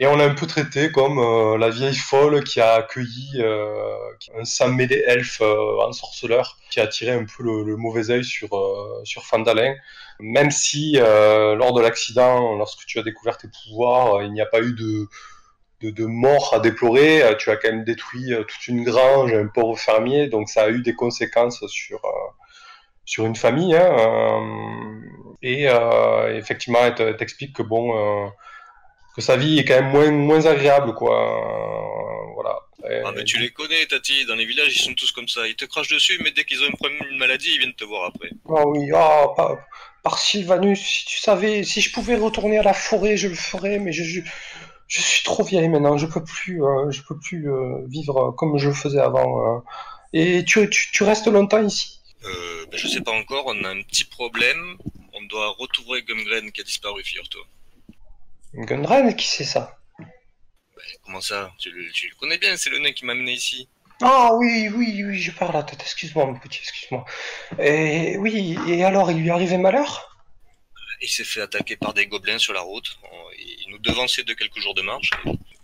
et 0.00 0.06
on 0.06 0.16
l'a 0.16 0.24
un 0.24 0.34
peu 0.34 0.46
traité 0.46 0.90
comme 0.90 1.18
euh, 1.18 1.58
la 1.58 1.68
vieille 1.68 1.94
folle 1.94 2.42
qui 2.42 2.60
a 2.60 2.72
accueilli 2.74 3.32
euh, 3.36 3.94
un 4.38 4.44
sang 4.46 4.70
mêlé 4.70 5.04
elfe 5.06 5.42
euh, 5.42 5.78
ensorceleur 5.86 6.56
qui 6.70 6.80
a 6.80 6.84
attiré 6.84 7.12
un 7.12 7.24
peu 7.26 7.42
le, 7.44 7.76
mauvais 7.76 8.10
œil 8.10 8.24
sur, 8.24 8.56
euh, 8.56 9.02
sur 9.04 9.24
Fandalin. 9.26 9.74
Même 10.20 10.50
si 10.50 10.94
lors 10.98 11.72
de 11.74 11.80
l'accident, 11.82 12.54
lorsque 12.56 12.86
tu 12.86 12.98
as 12.98 13.02
découvert 13.02 13.38
tes 13.38 13.48
pouvoirs, 13.48 14.22
il 14.22 14.32
n'y 14.32 14.40
a 14.42 14.46
pas 14.46 14.60
eu 14.60 14.72
de, 14.74 15.06
de, 15.82 15.90
de 15.90 16.06
mort 16.06 16.52
à 16.54 16.60
déplorer, 16.60 17.22
tu 17.38 17.50
as 17.50 17.56
quand 17.56 17.68
même 17.70 17.84
détruit 17.84 18.32
toute 18.48 18.68
une 18.68 18.84
grange, 18.84 19.32
un 19.34 19.46
pauvre 19.48 19.78
fermier, 19.78 20.28
donc 20.28 20.48
ça 20.50 20.64
a 20.64 20.70
eu 20.70 20.82
des 20.82 20.94
conséquences 20.94 21.66
sur, 21.68 22.00
sur 23.06 23.24
une 23.26 23.36
famille. 23.36 23.74
Hein, 23.76 25.00
et 25.42 25.66
effectivement, 26.36 26.80
elle 26.84 26.94
te- 26.94 27.02
elle 27.02 27.16
t'explique 27.16 27.54
que 27.56 27.62
bon, 27.62 28.30
que 29.14 29.20
sa 29.20 29.36
vie 29.36 29.58
est 29.58 29.64
quand 29.64 29.74
même 29.80 29.90
moins, 29.90 30.10
moins 30.10 30.46
agréable, 30.46 30.94
quoi. 30.94 31.14
Voilà. 32.34 32.58
Et- 32.88 33.02
Ah, 33.04 33.12
mais 33.14 33.24
tu 33.24 33.38
les 33.38 33.50
connais, 33.50 33.84
Tati, 33.86 34.24
dans 34.26 34.34
les 34.34 34.46
villages, 34.46 34.74
ils 34.74 34.80
sont 34.82 34.94
tous 34.94 35.12
comme 35.12 35.28
ça. 35.28 35.46
Ils 35.46 35.56
te 35.56 35.64
crachent 35.64 35.88
dessus, 35.88 36.18
mais 36.22 36.30
dès 36.30 36.44
qu'ils 36.44 36.62
ont 36.64 36.70
problème, 36.72 36.98
une 37.10 37.18
maladie, 37.18 37.50
ils 37.54 37.58
viennent 37.58 37.74
te 37.74 37.84
voir 37.84 38.06
après. 38.06 38.30
Ah 38.48 38.66
oui, 38.66 38.90
ah, 38.94 39.26
par, 39.36 39.56
par 40.02 40.18
Sylvanus, 40.18 40.80
si 40.80 41.04
tu 41.06 41.18
savais, 41.18 41.62
si 41.64 41.80
je 41.80 41.92
pouvais 41.92 42.16
retourner 42.16 42.58
à 42.58 42.62
la 42.62 42.72
forêt, 42.74 43.16
je 43.16 43.28
le 43.28 43.34
ferais, 43.34 43.78
mais 43.78 43.92
je, 43.92 44.02
je, 44.02 44.20
je 44.88 45.00
suis 45.00 45.22
trop 45.24 45.44
vieille 45.44 45.68
maintenant, 45.68 45.98
je 45.98 46.06
peux 46.06 46.24
plus, 46.24 46.62
euh, 46.64 46.90
je 46.90 47.02
peux 47.02 47.18
plus 47.18 47.50
euh, 47.50 47.86
vivre 47.88 48.32
comme 48.38 48.56
je 48.58 48.68
le 48.68 48.74
faisais 48.74 49.00
avant. 49.00 49.56
euh. 49.56 49.60
Et 50.12 50.44
tu, 50.44 50.68
tu, 50.70 50.90
tu 50.92 51.02
restes 51.04 51.26
longtemps 51.28 51.62
ici? 51.62 52.00
Euh, 52.24 52.66
ben, 52.70 52.76
je 52.78 52.88
sais 52.88 53.00
pas 53.00 53.12
encore, 53.12 53.44
on 53.46 53.62
a 53.64 53.68
un 53.70 53.82
petit 53.82 54.04
problème. 54.04 54.76
On 55.12 55.22
doit 55.24 55.54
retrouver 55.58 56.02
Gumgren 56.02 56.50
qui 56.50 56.60
a 56.60 56.64
disparu, 56.64 57.02
figure-toi. 57.04 57.42
Gundren, 58.54 59.14
qui 59.14 59.26
c'est 59.26 59.44
ça? 59.44 59.78
Comment 61.04 61.20
ça? 61.20 61.52
Tu 61.58 61.70
le, 61.70 61.90
tu 61.92 62.08
le 62.08 62.14
connais 62.16 62.38
bien, 62.38 62.56
c'est 62.56 62.70
le 62.70 62.78
nain 62.78 62.92
qui 62.92 63.04
m'a 63.04 63.12
amené 63.12 63.32
ici. 63.32 63.68
Ah 64.02 64.30
oui, 64.34 64.68
oui, 64.74 65.04
oui, 65.04 65.18
je 65.20 65.30
perds 65.30 65.52
la 65.52 65.62
tête, 65.62 65.82
excuse-moi 65.82 66.24
mon 66.26 66.38
petit, 66.38 66.60
excuse-moi. 66.60 67.04
Et 67.58 68.16
oui, 68.18 68.58
et 68.66 68.82
alors, 68.82 69.10
il 69.10 69.18
lui 69.18 69.30
arrivait 69.30 69.58
malheur? 69.58 70.18
Il 71.02 71.08
s'est 71.08 71.24
fait 71.24 71.40
attaquer 71.40 71.76
par 71.76 71.94
des 71.94 72.06
gobelins 72.06 72.38
sur 72.38 72.52
la 72.52 72.60
route. 72.60 72.98
Il 73.38 73.70
nous 73.70 73.78
devançait 73.78 74.22
de 74.22 74.34
quelques 74.34 74.58
jours 74.58 74.74
de 74.74 74.82
marche. 74.82 75.10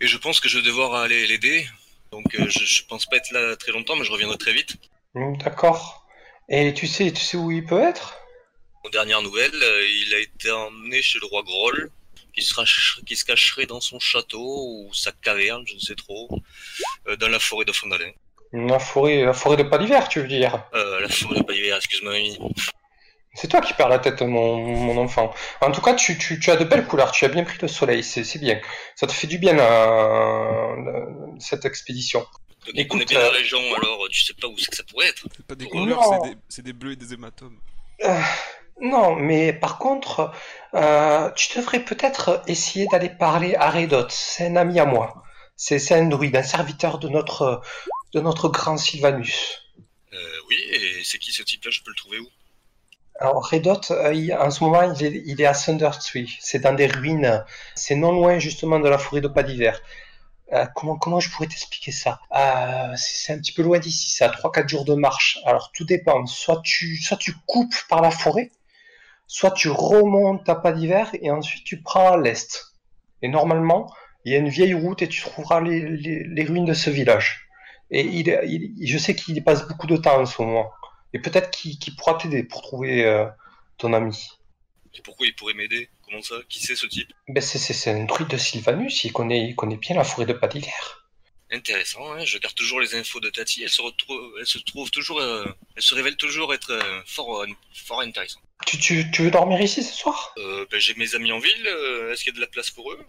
Et 0.01 0.07
je 0.07 0.17
pense 0.17 0.39
que 0.39 0.49
je 0.49 0.59
vais 0.59 0.65
devoir 0.65 0.95
aller 0.95 1.27
l'aider. 1.27 1.67
Donc 2.11 2.25
euh, 2.35 2.47
je, 2.47 2.63
je 2.63 2.83
pense 2.85 3.05
pas 3.05 3.17
être 3.17 3.31
là 3.31 3.55
très 3.55 3.71
longtemps, 3.71 3.95
mais 3.95 4.05
je 4.05 4.11
reviendrai 4.11 4.37
très 4.37 4.53
vite. 4.53 4.77
Hmm, 5.13 5.37
D'accord. 5.37 6.07
Et 6.49 6.73
tu 6.73 6.87
sais, 6.87 7.11
tu 7.11 7.21
sais 7.21 7.37
où 7.37 7.51
il 7.51 7.65
peut 7.65 7.81
être? 7.81 8.19
Aux 8.83 8.89
dernières 8.89 9.21
nouvelles, 9.21 9.51
euh, 9.53 9.87
il 9.87 10.15
a 10.15 10.19
été 10.19 10.51
emmené 10.51 11.01
chez 11.01 11.19
le 11.19 11.25
roi 11.27 11.43
Groll, 11.43 11.91
qui, 12.37 12.45
sera, 12.45 12.63
qui 13.05 13.15
se 13.15 13.25
cacherait 13.25 13.65
dans 13.65 13.81
son 13.81 13.99
château 13.99 14.39
ou 14.39 14.93
sa 14.93 15.11
caverne, 15.11 15.63
je 15.67 15.73
ne 15.73 15.79
sais 15.79 15.95
trop, 15.95 16.29
euh, 17.07 17.15
dans 17.15 17.29
la 17.29 17.39
forêt 17.39 17.65
de 17.65 17.71
Fondalin. 17.71 18.11
La 18.53 18.79
forêt, 18.79 19.25
la 19.25 19.33
forêt 19.33 19.57
de 19.57 19.63
pas 19.63 19.77
d'hiver, 19.77 20.07
tu 20.07 20.21
veux 20.21 20.27
dire? 20.27 20.63
Euh, 20.73 21.01
la 21.01 21.09
forêt 21.09 21.39
de 21.39 21.43
Paliver, 21.43 21.75
excuse-moi. 21.75 22.13
C'est 23.33 23.47
toi 23.47 23.61
qui 23.61 23.73
perds 23.73 23.89
la 23.89 23.99
tête, 23.99 24.21
mon, 24.21 24.57
mon 24.57 24.97
enfant. 24.97 25.33
En 25.61 25.71
tout 25.71 25.81
cas, 25.81 25.95
tu, 25.95 26.17
tu, 26.17 26.39
tu 26.39 26.49
as 26.49 26.55
de 26.55 26.63
belles 26.63 26.85
couleurs, 26.85 27.11
tu 27.11 27.25
as 27.25 27.27
bien 27.27 27.43
pris 27.43 27.57
le 27.61 27.67
soleil, 27.67 28.03
c'est 28.03 28.39
bien. 28.39 28.59
Ça 28.95 29.07
te 29.07 29.11
fait 29.11 29.27
du 29.27 29.37
bien, 29.37 29.57
euh, 29.57 30.75
cette 31.39 31.65
expédition. 31.65 32.19
Donc, 32.19 32.75
Écoute, 32.75 32.89
connaît 32.91 33.05
bien 33.05 33.19
euh, 33.19 33.31
la 33.31 33.37
région, 33.37 33.59
alors 33.75 34.07
tu 34.09 34.23
sais 34.23 34.33
pas 34.33 34.47
où 34.47 34.57
c'est 34.57 34.69
que 34.69 34.75
ça 34.75 34.83
pourrait 34.83 35.07
être. 35.07 35.23
C'est 35.35 35.45
pas 35.45 35.55
des 35.55 35.65
couleurs, 35.65 36.03
c'est 36.03 36.29
des, 36.29 36.37
c'est 36.49 36.61
des 36.63 36.73
bleus 36.73 36.93
et 36.93 36.95
des 36.95 37.13
hématomes. 37.13 37.57
Non, 38.81 39.15
mais 39.15 39.53
par 39.53 39.77
contre, 39.79 40.31
euh, 40.75 41.31
tu 41.35 41.57
devrais 41.57 41.79
peut-être 41.83 42.43
essayer 42.47 42.85
d'aller 42.91 43.09
parler 43.09 43.55
à 43.55 43.69
Redot. 43.71 44.07
C'est 44.09 44.47
un 44.47 44.55
ami 44.55 44.79
à 44.79 44.85
moi. 44.85 45.23
C'est 45.55 45.91
un 45.93 46.05
druide, 46.05 46.35
un 46.35 46.43
serviteur 46.43 46.99
de 46.99 47.09
notre, 47.09 47.61
de 48.13 48.19
notre 48.21 48.49
grand 48.49 48.77
Sylvanus. 48.77 49.59
Euh, 50.13 50.17
oui, 50.49 50.55
et 50.73 51.03
c'est 51.03 51.17
qui 51.17 51.31
ce 51.31 51.41
type-là? 51.43 51.71
Je 51.71 51.81
peux 51.81 51.89
le 51.91 51.95
trouver 51.95 52.19
où? 52.19 52.27
Alors 53.19 53.49
Redot, 53.49 53.81
euh, 53.91 54.13
il- 54.13 54.33
en 54.33 54.51
ce 54.51 54.63
moment, 54.63 54.83
il 54.93 55.05
est, 55.05 55.23
il 55.25 55.41
est 55.41 55.45
à 55.45 55.53
Thundertree. 55.53 56.37
C'est 56.41 56.59
dans 56.59 56.73
des 56.73 56.87
ruines. 56.87 57.43
C'est 57.75 57.95
non 57.95 58.11
loin 58.11 58.39
justement 58.39 58.79
de 58.79 58.89
la 58.89 58.97
forêt 58.99 59.21
de 59.21 59.27
pas 59.27 59.43
d'hiver. 59.43 59.81
Euh, 60.53 60.65
comment, 60.75 60.97
comment 60.97 61.19
je 61.19 61.29
pourrais 61.31 61.47
t'expliquer 61.47 61.91
ça? 61.91 62.19
Euh, 62.35 62.93
C'est 62.97 63.17
c'est 63.27 63.33
un 63.33 63.39
petit 63.39 63.53
peu 63.53 63.63
loin 63.63 63.79
d'ici, 63.79 64.09
c'est 64.11 64.25
à 64.25 64.29
3-4 64.29 64.69
jours 64.69 64.85
de 64.85 64.93
marche. 64.95 65.39
Alors 65.45 65.71
tout 65.73 65.85
dépend. 65.85 66.25
Soit 66.27 66.61
tu, 66.63 66.97
soit 66.97 67.17
tu 67.17 67.33
coupes 67.47 67.75
par 67.89 68.01
la 68.01 68.11
forêt, 68.11 68.51
soit 69.27 69.51
tu 69.51 69.69
remontes 69.69 70.47
à 70.49 70.55
pas 70.55 70.71
d'hiver 70.71 71.11
et 71.21 71.29
ensuite 71.29 71.63
tu 71.63 71.81
prends 71.81 72.13
à 72.13 72.17
l'est. 72.17 72.73
Et 73.21 73.27
normalement, 73.27 73.93
il 74.25 74.31
y 74.31 74.35
a 74.35 74.39
une 74.39 74.49
vieille 74.49 74.73
route 74.73 75.01
et 75.01 75.09
tu 75.09 75.21
trouveras 75.21 75.61
les, 75.61 75.81
les, 75.81 76.23
les 76.23 76.43
ruines 76.43 76.65
de 76.65 76.73
ce 76.73 76.89
village. 76.89 77.47
Et 77.91 78.01
il, 78.01 78.73
je 78.85 78.97
sais 78.97 79.15
qu'il 79.15 79.41
passe 79.43 79.67
beaucoup 79.67 79.87
de 79.87 79.97
temps 79.97 80.19
en 80.19 80.25
ce 80.25 80.41
moment. 80.41 80.71
Et 81.13 81.19
peut-être 81.19 81.51
qu'il 81.51 81.95
pourra 81.95 82.15
t'aider 82.15 82.43
pour 82.43 82.61
trouver 82.61 83.05
euh, 83.05 83.25
ton 83.77 83.93
ami. 83.93 84.27
Et 84.93 85.01
pourquoi 85.01 85.27
il 85.27 85.35
pourrait 85.35 85.53
m'aider? 85.53 85.89
Comment 86.05 86.21
ça? 86.21 86.35
Qui 86.49 86.59
c'est 86.59 86.75
ce 86.75 86.85
type? 86.87 87.13
Ben 87.27 87.41
c'est, 87.41 87.89
un 87.91 88.05
druide 88.05 88.29
de 88.29 88.37
Sylvanus, 88.37 89.03
il 89.03 89.13
connaît, 89.13 89.47
il 89.47 89.55
connaît 89.55 89.77
bien 89.77 89.95
la 89.95 90.03
forêt 90.03 90.25
de 90.25 90.33
pas 90.33 90.47
d'hiver. 90.47 91.07
Intéressant, 91.51 92.11
hein 92.11 92.25
je 92.25 92.37
garde 92.39 92.55
toujours 92.55 92.81
les 92.81 92.93
infos 92.95 93.21
de 93.21 93.29
Tati, 93.29 93.63
elle 93.63 93.69
se 93.69 93.81
retrouve, 93.81 94.19
elle 94.39 94.45
se 94.45 94.57
trouve 94.57 94.91
toujours, 94.91 95.19
euh, 95.19 95.45
elle 95.77 95.83
se 95.83 95.95
révèle 95.95 96.17
toujours 96.17 96.53
être 96.53 96.71
euh, 96.71 97.01
fort, 97.05 97.41
euh, 97.41 97.47
fort 97.73 98.01
intéressante. 98.01 98.43
Tu, 98.65 98.77
tu, 98.79 99.11
tu 99.11 99.21
veux 99.23 99.31
dormir 99.31 99.61
ici 99.61 99.83
ce 99.83 99.93
soir? 99.93 100.33
Euh, 100.37 100.65
ben, 100.69 100.79
j'ai 100.79 100.93
mes 100.95 101.15
amis 101.15 101.31
en 101.31 101.39
ville, 101.39 101.67
euh, 101.67 102.11
est-ce 102.11 102.23
qu'il 102.23 102.33
y 102.33 102.35
a 102.35 102.37
de 102.37 102.41
la 102.41 102.47
place 102.47 102.69
pour 102.71 102.91
eux? 102.91 102.99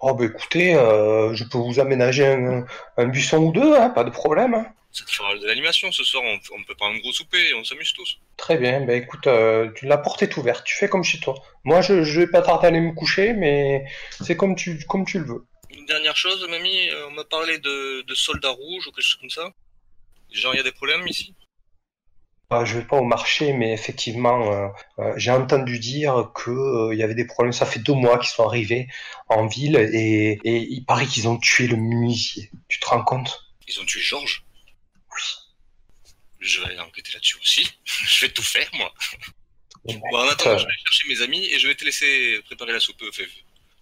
Oh 0.00 0.12
ben 0.14 0.28
écoutez, 0.28 0.74
euh, 0.74 1.34
je 1.34 1.44
peux 1.44 1.56
vous 1.56 1.80
aménager 1.80 2.26
un, 2.26 2.66
un 2.98 3.06
buisson 3.06 3.38
ou 3.38 3.52
deux, 3.52 3.74
hein, 3.74 3.88
pas 3.88 4.04
de 4.04 4.10
problème. 4.10 4.52
hein. 4.52 4.66
Ça 4.92 5.04
te 5.04 5.10
fera 5.10 5.34
de 5.36 5.46
l'animation 5.46 5.90
ce 5.90 6.04
soir, 6.04 6.22
on, 6.24 6.38
on 6.54 6.62
peut 6.64 6.74
prendre 6.74 6.96
un 6.96 6.98
gros 6.98 7.12
souper 7.12 7.48
et 7.48 7.54
on 7.54 7.64
s'amuse 7.64 7.92
tous. 7.94 8.18
Très 8.36 8.58
bien, 8.58 8.82
ben 8.84 9.02
écoute, 9.02 9.26
euh, 9.26 9.70
la 9.82 9.96
porte 9.96 10.22
est 10.22 10.36
ouverte, 10.36 10.64
tu 10.66 10.76
fais 10.76 10.88
comme 10.88 11.04
chez 11.04 11.18
toi. 11.18 11.34
Moi 11.64 11.80
je, 11.80 12.02
je 12.02 12.20
vais 12.20 12.26
pas 12.26 12.42
tarder 12.42 12.66
à 12.66 12.68
aller 12.68 12.80
me 12.80 12.92
coucher, 12.92 13.32
mais 13.32 13.86
c'est 14.20 14.36
comme 14.36 14.54
tu, 14.54 14.84
comme 14.86 15.06
tu 15.06 15.18
le 15.18 15.24
veux. 15.24 15.46
Une 15.70 15.86
dernière 15.86 16.16
chose, 16.16 16.46
mamie, 16.48 16.88
euh, 16.90 17.08
on 17.08 17.12
m'a 17.12 17.24
parlé 17.24 17.58
de, 17.58 18.02
de 18.02 18.14
soldats 18.14 18.50
rouges 18.50 18.86
ou 18.86 18.92
quelque 18.92 19.04
chose 19.04 19.20
comme 19.20 19.30
ça. 19.30 19.50
Genre, 20.32 20.54
il 20.54 20.58
y 20.58 20.60
a 20.60 20.64
des 20.64 20.72
problèmes 20.72 21.06
ici? 21.06 21.34
Je 22.64 22.78
vais 22.78 22.84
pas 22.84 22.96
au 22.98 23.04
marché, 23.04 23.52
mais 23.52 23.72
effectivement, 23.72 24.52
euh, 24.52 24.68
euh, 25.00 25.12
j'ai 25.16 25.32
entendu 25.32 25.78
dire 25.80 26.30
que 26.34 26.50
euh, 26.50 26.94
y 26.94 27.02
avait 27.02 27.14
des 27.14 27.26
problèmes. 27.26 27.52
Ça 27.52 27.66
fait 27.66 27.80
deux 27.80 27.92
mois 27.94 28.18
qu'ils 28.18 28.28
sont 28.28 28.46
arrivés 28.46 28.88
en 29.28 29.46
ville 29.46 29.76
et, 29.76 30.38
et 30.44 30.56
il 30.58 30.84
paraît 30.84 31.06
qu'ils 31.06 31.26
ont 31.28 31.38
tué 31.38 31.66
le 31.66 31.76
menuisier. 31.76 32.50
Tu 32.68 32.78
te 32.80 32.86
rends 32.86 33.02
compte? 33.02 33.48
Ils 33.66 33.80
ont 33.80 33.84
tué 33.84 34.00
Georges? 34.00 34.44
Je 36.38 36.60
vais 36.60 36.66
aller 36.68 36.78
enquêter 36.80 37.10
là-dessus 37.12 37.38
aussi. 37.40 37.68
je 37.84 38.26
vais 38.26 38.32
tout 38.32 38.42
faire, 38.42 38.68
moi. 38.74 38.92
Bon, 39.84 40.00
en 40.12 40.28
attendant, 40.28 40.54
Euh, 40.54 40.58
je 40.58 40.64
vais 40.66 40.72
chercher 40.84 41.08
mes 41.08 41.22
amis 41.22 41.44
et 41.46 41.58
je 41.58 41.66
vais 41.66 41.74
te 41.74 41.84
laisser 41.84 42.40
préparer 42.44 42.72
la 42.72 42.80
soupe. 42.80 43.02
Fais- 43.12 43.26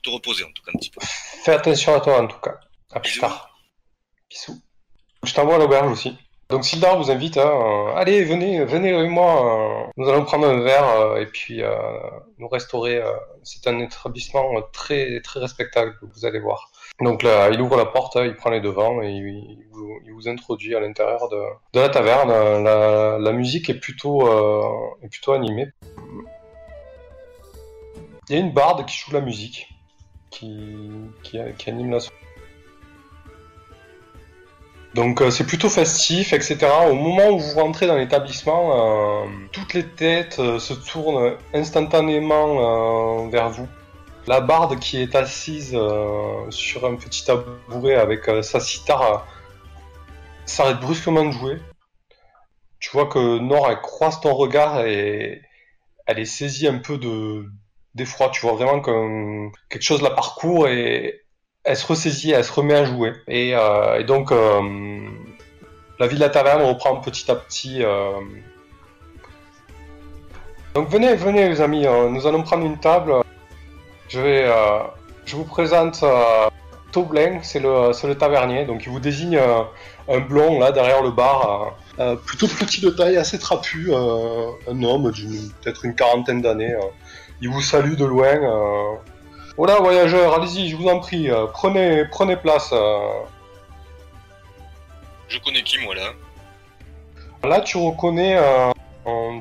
te 0.03 0.11
reposer 0.11 0.45
en 0.45 0.53
tout 0.53 0.63
cas 0.63 0.71
un 0.75 0.79
petit 0.79 0.91
peu. 0.91 1.01
Fais 1.45 1.53
attention 1.53 1.95
à 1.95 2.01
toi 2.01 2.21
en 2.23 2.27
tout 2.27 2.39
cas. 2.39 2.61
À 2.93 3.01
plus 3.01 3.11
Bisous. 3.13 3.21
tard. 3.23 3.59
Bisous. 4.31 4.63
Je 5.25 5.33
t'envoie 5.33 5.55
à 5.55 5.59
l'auberge 5.59 5.91
aussi. 5.91 6.17
Donc 6.55 6.65
Sildar 6.65 6.97
vous 6.97 7.11
invite 7.11 7.37
euh, 7.37 7.97
allez, 7.97 8.23
venez, 8.23 8.65
venez 8.65 8.95
avec 8.95 9.11
moi. 9.11 9.89
euh, 9.89 9.91
nous 9.97 10.09
allons 10.09 10.25
prendre 10.25 10.47
un 10.47 10.61
verre 10.61 10.89
euh, 10.89 11.17
et 11.17 11.27
puis 11.27 11.61
nous 12.39 12.47
restaurer. 12.47 13.03
c'est 13.43 13.67
un 13.67 13.81
établissement 13.81 14.45
très 14.73 15.21
très 15.23 15.41
respectable, 15.41 15.99
vous 16.01 16.27
allez 16.27 16.39
voir. 16.39 16.71
Donc 17.01 17.25
là, 17.25 17.51
il 17.51 17.61
ouvre 17.61 17.77
la 17.77 17.87
porte, 17.87 18.17
il 18.23 18.37
prend 18.37 18.51
les 18.51 18.61
devants 18.61 19.03
et 19.03 19.11
il, 19.11 19.65
vous, 19.73 20.29
introduit 20.29 20.77
à 20.77 20.81
l'intérieur 20.81 21.29
de, 21.29 21.43
la 21.77 21.89
taverne. 21.89 22.31
La, 22.63 23.33
musique 23.33 23.69
est 23.69 23.81
plutôt, 23.81 24.25
animée. 25.33 25.67
Il 28.29 28.37
y 28.37 28.39
a 28.39 28.41
une 28.41 28.53
barde 28.53 28.87
qui 28.87 28.97
joue 28.97 29.11
la 29.11 29.21
musique, 29.21 29.75
qui, 30.31 30.89
qui, 31.25 31.41
qui 31.59 31.69
anime 31.69 31.91
la 31.91 31.99
soirée. 31.99 32.34
Donc 34.95 35.21
euh, 35.21 35.31
c'est 35.31 35.45
plutôt 35.45 35.69
festif, 35.69 36.33
etc. 36.33 36.59
Au 36.89 36.95
moment 36.95 37.31
où 37.31 37.39
vous 37.41 37.55
rentrez 37.55 37.87
dans 37.89 37.97
l'établissement, 37.97 39.25
euh, 39.25 39.27
toutes 39.51 39.75
les 39.75 39.85
têtes 39.85 40.39
euh, 40.39 40.61
se 40.61 40.73
tournent 40.73 41.37
instantanément 41.53 43.25
euh, 43.25 43.29
vers 43.29 43.51
vous. 43.51 43.67
La 44.29 44.41
barde 44.41 44.79
qui 44.79 45.03
est 45.03 45.17
assise 45.17 45.73
euh, 45.75 46.49
sur 46.51 46.87
un 46.87 46.95
petit 46.95 47.25
tabouret 47.25 47.97
avec 47.97 48.31
sa 48.43 48.61
cithare 48.61 49.27
s'arrête 50.47 50.79
brusquement 50.79 51.25
de 51.25 51.33
jouer. 51.33 51.59
Tu 52.79 52.91
vois 52.93 53.07
que 53.07 53.39
Nord 53.39 53.81
croise 53.83 54.21
ton 54.21 54.35
regard 54.35 54.87
et 54.87 55.43
elle 56.07 56.19
est 56.21 56.25
saisie 56.25 56.69
un 56.69 56.79
peu 56.79 56.99
de 56.99 57.47
d'effroi. 57.95 58.29
Tu 58.31 58.43
vois 58.43 58.53
vraiment 58.55 58.81
que 58.81 59.49
quelque 59.69 59.83
chose 59.83 60.03
la 60.03 60.11
parcourt 60.11 60.69
et 60.69 61.24
elle 61.65 61.77
se 61.77 61.87
ressaisit, 61.87 62.33
elle 62.33 62.45
se 62.45 62.53
remet 62.53 62.75
à 62.75 62.85
jouer. 62.85 63.15
Et, 63.27 63.53
euh, 63.55 64.03
donc, 64.03 64.31
euh, 64.31 64.61
la 65.99 66.07
vie 66.07 66.17
de 66.17 66.21
la 66.21 66.29
taverne 66.29 66.63
reprend 66.63 66.97
petit 66.97 67.31
à 67.31 67.35
petit. 67.35 67.83
euh. 67.83 68.13
Donc 70.75 70.89
venez, 70.89 71.15
venez 71.15 71.49
les 71.49 71.61
amis, 71.61 71.87
nous 72.11 72.27
allons 72.27 72.43
prendre 72.43 72.67
une 72.67 72.79
table. 72.79 73.15
Je 74.09 74.51
vous 75.33 75.45
présente 75.45 76.05
Toblin, 76.91 77.39
c'est 77.43 77.61
le, 77.61 78.13
tavernier. 78.15 78.65
Donc 78.65 78.85
il 78.85 78.91
vous 78.91 78.99
désigne 78.99 79.39
un 80.09 80.19
blond 80.19 80.59
là 80.59 80.73
derrière 80.73 81.01
le 81.01 81.13
bar, 81.13 81.77
plutôt 82.27 82.49
petit 82.49 82.81
de 82.81 82.91
taille, 82.91 83.17
assez 83.17 83.39
trapu, 83.39 83.95
un 83.95 84.83
homme 84.83 85.13
d'une 85.13 85.53
peut-être 85.63 85.85
une 85.85 85.95
quarantaine 85.95 86.43
d'années. 86.43 86.75
Il 87.41 87.51
vous 87.51 87.63
salue 87.63 87.95
de 87.95 88.05
loin. 88.05 88.99
Voilà, 89.57 89.77
voyageurs, 89.79 90.35
allez-y, 90.35 90.69
je 90.69 90.77
vous 90.77 90.89
en 90.89 90.99
prie, 90.99 91.31
euh, 91.31 91.47
prenez, 91.53 92.05
prenez 92.11 92.37
place. 92.37 92.71
euh. 92.73 92.99
Je 95.29 95.39
connais 95.39 95.63
qui, 95.63 95.79
moi, 95.79 95.95
là? 95.95 96.11
Là, 97.45 97.61
tu 97.61 97.77
reconnais 97.77 98.37
euh, 98.37 98.71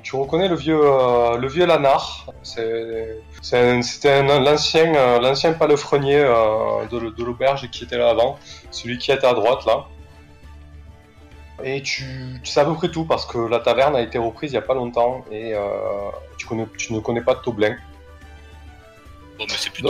tu 0.04 0.16
reconnais 0.18 0.50
le 0.50 0.56
vieux, 0.56 0.80
euh, 0.80 1.38
le 1.38 1.48
vieux 1.48 1.66
Lanar. 1.66 2.26
C'est, 2.44 3.18
c'est 3.42 3.58
un- 3.58 3.82
c'était 3.82 4.12
un- 4.12 4.40
l'ancien, 4.42 4.94
euh, 4.94 5.20
l'ancien 5.20 5.54
palefrenier 5.54 6.18
euh, 6.20 6.86
de, 6.92 6.98
l- 6.98 7.14
de 7.18 7.24
l'auberge 7.24 7.70
qui 7.72 7.86
était 7.86 7.98
là 7.98 8.10
avant, 8.10 8.38
celui 8.72 8.98
qui 8.98 9.12
était 9.12 9.26
à 9.26 9.34
droite 9.34 9.66
là. 9.66 9.86
Et 11.64 11.82
tu, 11.82 12.04
tu 12.44 12.52
sais 12.52 12.60
à 12.60 12.66
peu 12.66 12.74
près 12.74 12.90
tout 12.90 13.06
parce 13.06 13.26
que 13.26 13.38
la 13.38 13.60
taverne 13.60 13.96
a 13.96 14.02
été 14.02 14.18
reprise 14.18 14.52
il 14.52 14.56
y 14.56 14.58
a 14.58 14.62
pas 14.62 14.74
longtemps 14.74 15.24
et 15.32 15.54
euh, 15.54 15.62
tu, 16.38 16.46
connais, 16.46 16.68
tu 16.78 16.92
ne 16.94 17.00
connais 17.00 17.22
pas 17.22 17.36
de 17.36 17.40
Toblin. 17.40 17.76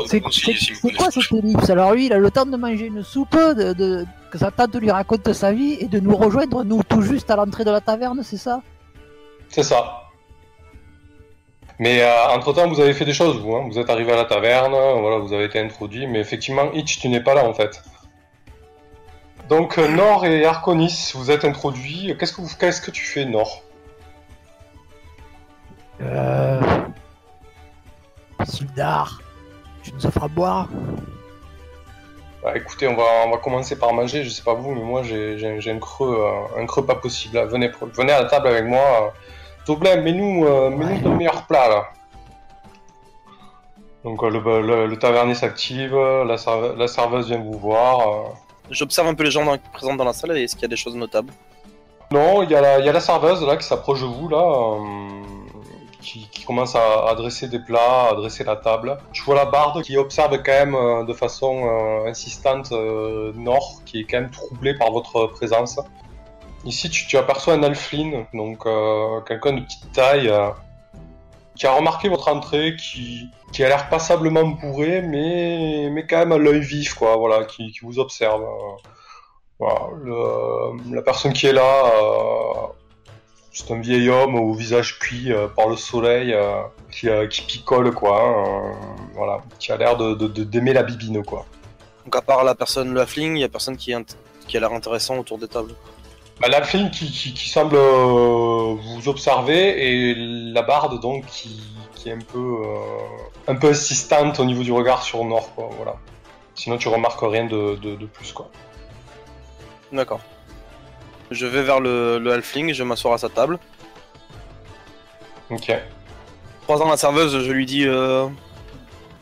C'est 0.07 0.23
si, 0.31 0.53
si 0.55 0.93
quoi 0.93 1.09
cette 1.11 1.31
ellipse? 1.31 1.69
Alors 1.69 1.93
lui, 1.93 2.05
il 2.07 2.13
a 2.13 2.17
le 2.17 2.31
temps 2.31 2.45
de 2.45 2.57
manger 2.57 2.87
une 2.87 3.03
soupe, 3.03 3.35
de, 3.35 3.73
de- 3.73 4.05
que 4.31 4.37
sa 4.37 4.51
tante 4.51 4.75
lui 4.75 4.89
raconte 4.91 5.31
sa 5.33 5.51
vie 5.51 5.77
et 5.79 5.87
de 5.87 5.99
nous 5.99 6.15
rejoindre, 6.15 6.63
nous, 6.63 6.81
tout 6.83 7.01
juste 7.01 7.29
à 7.29 7.35
l'entrée 7.35 7.63
de 7.63 7.71
la 7.71 7.81
taverne, 7.81 8.21
c'est 8.23 8.37
ça? 8.37 8.61
C'est 9.49 9.63
ça. 9.63 9.99
Mais 11.79 12.03
entre 12.31 12.53
temps, 12.53 12.67
vous 12.67 12.79
avez 12.79 12.93
fait 12.93 13.05
des 13.05 13.13
choses, 13.13 13.37
vous. 13.39 13.55
hein. 13.55 13.67
Vous 13.69 13.77
êtes 13.79 13.89
arrivé 13.89 14.11
à 14.11 14.15
la 14.15 14.25
taverne, 14.25 14.71
voilà, 14.71 15.17
vous 15.17 15.33
avez 15.33 15.45
été 15.45 15.59
introduit, 15.59 16.07
mais 16.07 16.19
effectivement, 16.19 16.71
Hitch, 16.73 16.99
tu 16.99 17.09
n'es 17.09 17.21
pas 17.21 17.33
là 17.33 17.45
en 17.45 17.53
fait. 17.53 17.81
Donc, 19.49 19.77
euh, 19.77 19.87
Nord 19.89 20.25
et 20.25 20.45
Arconis, 20.45 21.11
vous 21.15 21.29
êtes 21.29 21.43
introduits. 21.43 22.15
Qu'est-ce 22.17 22.31
que, 22.33 22.41
vous... 22.41 22.49
Qu'est-ce 22.57 22.79
que 22.81 22.91
tu 22.91 23.03
fais, 23.03 23.25
Nord? 23.25 23.61
Euh... 26.01 26.61
Sildar, 28.45 29.21
tu 29.83 29.93
nous 29.93 30.05
offres 30.05 30.23
à 30.23 30.27
boire 30.27 30.67
Bah, 32.43 32.53
Écoutez, 32.55 32.87
on 32.87 32.95
va, 32.95 33.03
on 33.25 33.31
va 33.31 33.37
commencer 33.37 33.77
par 33.77 33.93
manger. 33.93 34.23
Je 34.23 34.29
sais 34.29 34.43
pas 34.43 34.53
vous, 34.53 34.73
mais 34.73 34.81
moi, 34.83 35.03
j'ai, 35.03 35.69
un 35.71 35.79
creux, 35.79 36.17
euh, 36.19 36.61
un 36.61 36.65
creux 36.65 36.85
pas 36.85 36.95
possible. 36.95 37.35
là. 37.35 37.45
Venez, 37.45 37.71
venez 37.93 38.11
à 38.11 38.21
la 38.23 38.29
table 38.29 38.47
avec 38.47 38.65
moi. 38.65 39.13
Toblin, 39.65 39.97
mets-nous, 39.97 40.45
euh, 40.45 40.69
Ouais. 40.71 40.99
ton 41.01 41.15
meilleur 41.15 41.45
plat 41.47 41.69
là. 41.69 41.83
Donc, 44.03 44.21
euh, 44.23 44.29
le, 44.29 44.39
le, 44.61 44.87
le 44.87 44.99
tavernier 44.99 45.35
s'active, 45.35 45.95
la, 45.95 46.37
serve- 46.37 46.75
la 46.77 46.87
serveuse 46.87 47.27
vient 47.27 47.39
vous 47.39 47.57
voir. 47.57 47.99
euh. 48.09 48.23
J'observe 48.69 49.07
un 49.07 49.13
peu 49.13 49.23
les 49.23 49.31
gens 49.31 49.45
dans- 49.45 49.57
présents 49.71 49.95
dans 49.95 50.03
la 50.03 50.11
salle 50.13 50.37
et 50.37 50.43
est-ce 50.43 50.55
qu'il 50.55 50.63
y 50.63 50.65
a 50.65 50.69
des 50.69 50.75
choses 50.75 50.95
notables? 50.95 51.31
Non, 52.11 52.43
il 52.43 52.49
y, 52.51 52.55
a 52.55 52.61
la- 52.61 52.79
il 52.79 52.85
y 52.85 52.89
a 52.89 52.91
la 52.91 52.99
serveuse 52.99 53.41
là 53.45 53.55
qui 53.55 53.65
s'approche 53.65 54.01
de 54.01 54.05
vous 54.05 54.27
là, 54.27 54.37
euh, 54.37 55.22
qui, 56.03 56.45
commence 56.45 56.75
à, 56.75 57.13
dresser 57.15 57.47
des 57.47 57.59
plats, 57.59 58.09
à 58.11 58.15
dresser 58.15 58.43
la 58.43 58.55
table. 58.55 58.97
Tu 59.11 59.23
vois 59.23 59.35
la 59.35 59.45
barde 59.45 59.81
qui 59.83 59.97
observe 59.97 60.31
quand 60.43 60.51
même 60.51 60.75
euh, 60.75 61.03
de 61.03 61.13
façon 61.13 61.65
euh, 61.65 62.09
insistante 62.09 62.71
euh, 62.71 63.31
Nord, 63.35 63.81
qui 63.85 64.01
est 64.01 64.03
quand 64.03 64.19
même 64.21 64.31
troublé 64.31 64.75
par 64.75 64.91
votre 64.91 65.27
présence. 65.27 65.79
Ici, 66.65 66.89
tu, 66.89 67.17
aperçois 67.17 67.55
un 67.55 67.63
alflin, 67.63 68.25
donc 68.33 68.63
quelqu'un 69.27 69.53
de 69.53 69.61
petite 69.61 69.91
taille, 69.91 70.31
qui 71.55 71.67
a 71.67 71.73
remarqué 71.73 72.07
votre 72.07 72.29
entrée, 72.29 72.77
qui, 72.77 73.29
qui 73.51 73.65
a 73.65 73.67
l'air 73.67 73.89
passablement 73.89 74.45
bourré, 74.45 75.01
mais, 75.01 75.89
mais 75.91 76.07
quand 76.07 76.19
même 76.19 76.31
à 76.31 76.37
l'œil 76.37 76.61
vif, 76.61 76.93
quoi, 76.93 77.17
voilà, 77.17 77.43
qui, 77.43 77.73
vous 77.81 77.99
observe. 77.99 78.45
la 79.59 81.01
personne 81.01 81.33
qui 81.33 81.47
est 81.47 81.53
là, 81.53 81.83
c'est 83.53 83.71
un 83.71 83.79
vieil 83.79 84.09
homme 84.09 84.35
au 84.35 84.53
visage 84.53 84.99
cuit 84.99 85.31
euh, 85.31 85.47
par 85.47 85.69
le 85.69 85.75
soleil, 85.77 86.33
euh, 86.33 86.61
qui, 86.91 87.07
euh, 87.07 87.27
qui 87.27 87.41
picole, 87.43 87.93
quoi. 87.93 88.19
hein, 88.21 88.73
voilà, 89.13 89.41
qui 89.59 89.71
a 89.71 89.77
l'air 89.77 89.95
de, 89.95 90.13
de- 90.15 90.27
de- 90.27 90.43
d'aimer 90.43 90.73
la 90.73 90.83
bibine, 90.83 91.23
quoi. 91.23 91.45
Donc 92.05 92.15
à 92.15 92.21
part 92.21 92.43
la 92.43 92.55
personne, 92.55 92.97
halfling, 92.97 93.37
il 93.37 93.41
y 93.41 93.43
a 93.45 93.49
personne 93.49 93.77
qui, 93.77 93.91
est 93.91 93.95
int- 93.95 94.15
qui 94.47 94.57
a 94.57 94.59
l'air 94.59 94.73
intéressant 94.73 95.17
autour 95.17 95.37
des 95.37 95.47
tables. 95.47 95.73
Bah, 96.41 96.47
L'alfling 96.49 96.89
qui, 96.89 97.11
qui, 97.11 97.33
qui 97.33 97.47
semble 97.47 97.77
vous 97.77 99.07
observer 99.07 99.85
et 100.09 100.15
la 100.17 100.63
barde 100.63 100.99
donc 100.99 101.25
qui, 101.27 101.61
qui 101.95 102.09
est 102.09 102.13
un 102.13 102.17
peu 102.33 102.57
un 103.47 103.53
peu 103.55 103.69
insistante 103.69 104.39
au 104.39 104.45
niveau 104.45 104.63
du 104.63 104.71
regard 104.71 105.03
sur 105.03 105.23
Nord 105.23 105.53
quoi 105.53 105.69
voilà. 105.77 105.95
Sinon 106.55 106.77
tu 106.77 106.87
remarques 106.87 107.19
rien 107.21 107.45
de, 107.45 107.75
de, 107.75 107.95
de 107.95 108.05
plus 108.07 108.33
quoi. 108.33 108.49
D'accord. 109.91 110.21
Je 111.33 111.45
vais 111.45 111.63
vers 111.63 111.79
le, 111.79 112.19
le 112.19 112.31
halfling, 112.31 112.73
je 112.73 112.83
vais 112.83 112.87
m'asseoir 112.87 113.13
à 113.13 113.17
sa 113.17 113.29
table. 113.29 113.59
Ok. 115.49 115.71
Croisant 116.63 116.87
la 116.89 116.97
serveuse, 116.97 117.43
je 117.43 117.51
lui 117.51 117.65
dis 117.65 117.85
euh, 117.85 118.27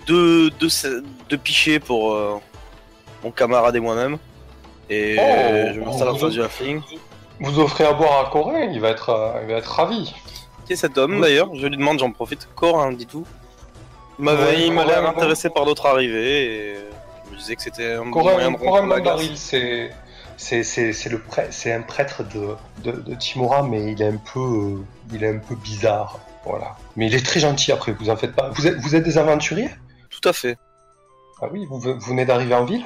deux, 0.08 0.50
deux, 0.52 0.68
deux 1.30 1.38
pichets 1.38 1.80
pour 1.80 2.14
euh, 2.14 2.36
mon 3.24 3.32
camarade 3.32 3.76
et 3.76 3.80
moi-même. 3.80 4.18
Et 4.90 5.16
Oh, 5.20 5.72
je 5.74 5.80
m'installe 5.80 6.10
en 6.10 6.14
vous- 6.14 6.20
face 6.20 6.34
du 6.34 6.42
halfling. 6.42 6.82
Vous 7.40 7.60
offrez 7.60 7.86
à 7.86 7.94
boire 7.94 8.28
à 8.28 8.30
Corin, 8.30 8.60
il 8.72 8.80
va 8.80 8.90
être 8.90 9.10
euh, 9.10 9.40
il 9.42 9.48
va 9.52 9.58
être 9.58 9.72
ravi. 9.72 10.14
Qui 10.68 10.74
est 10.74 10.76
cet 10.76 10.98
homme 11.00 11.20
d'ailleurs 11.22 11.50
Je 11.56 11.66
lui 11.66 11.78
demande, 11.78 11.98
j'en 12.00 12.12
profite. 12.12 12.48
Corin, 12.56 12.92
dis 12.94 13.08
tout. 13.08 13.26
Il 14.20 14.26
m'avait 14.26 14.70
Ouais, 14.70 14.86
l'air 14.86 15.08
intéressé 15.10 15.50
par 15.50 15.66
d'autres 15.66 15.88
arrivés 15.88 16.44
et 16.44 16.76
je 17.26 17.32
me 17.34 17.38
disais 17.40 17.56
que 17.56 17.62
c'était 17.64 17.94
un 17.94 18.06
bon 18.06 18.22
moyen 18.22 18.52
de 18.52 18.58
Corin 18.58 18.82
la. 18.82 18.98
Mandaril, 18.98 19.36
c'est 19.36 19.90
c'est 20.42 20.64
c'est 20.64 20.92
c'est 20.94 21.10
le 21.10 21.20
prêtre, 21.20 21.54
c'est 21.54 21.72
un 21.72 21.82
prêtre 21.82 22.24
de, 22.24 22.56
de 22.84 22.92
de 23.00 23.16
Timora 23.16 23.64
mais 23.64 23.92
il 23.92 24.02
est 24.02 24.08
un 24.08 24.18
peu 24.18 24.40
euh, 24.40 24.86
il 25.14 25.24
est 25.24 25.30
un 25.30 25.40
peu 25.40 25.56
bizarre 25.56 26.20
voilà. 26.44 26.76
Mais 26.96 27.08
il 27.08 27.16
est 27.16 27.26
très 27.26 27.40
gentil 27.40 27.72
après, 27.72 27.92
vous 27.92 28.10
en 28.10 28.16
faites 28.16 28.36
pas. 28.36 28.50
Vous 28.50 28.66
êtes 28.68 28.78
vous 28.78 28.96
êtes 28.96 29.04
des 29.04 29.18
aventuriers? 29.18 29.70
Tout 30.10 30.28
à 30.28 30.34
fait. 30.34 30.58
Ah 31.42 31.48
oui, 31.52 31.66
vous, 31.70 31.80
vous 31.80 32.00
venez 32.00 32.26
d'arriver 32.26 32.56
en 32.56 32.66
ville? 32.66 32.86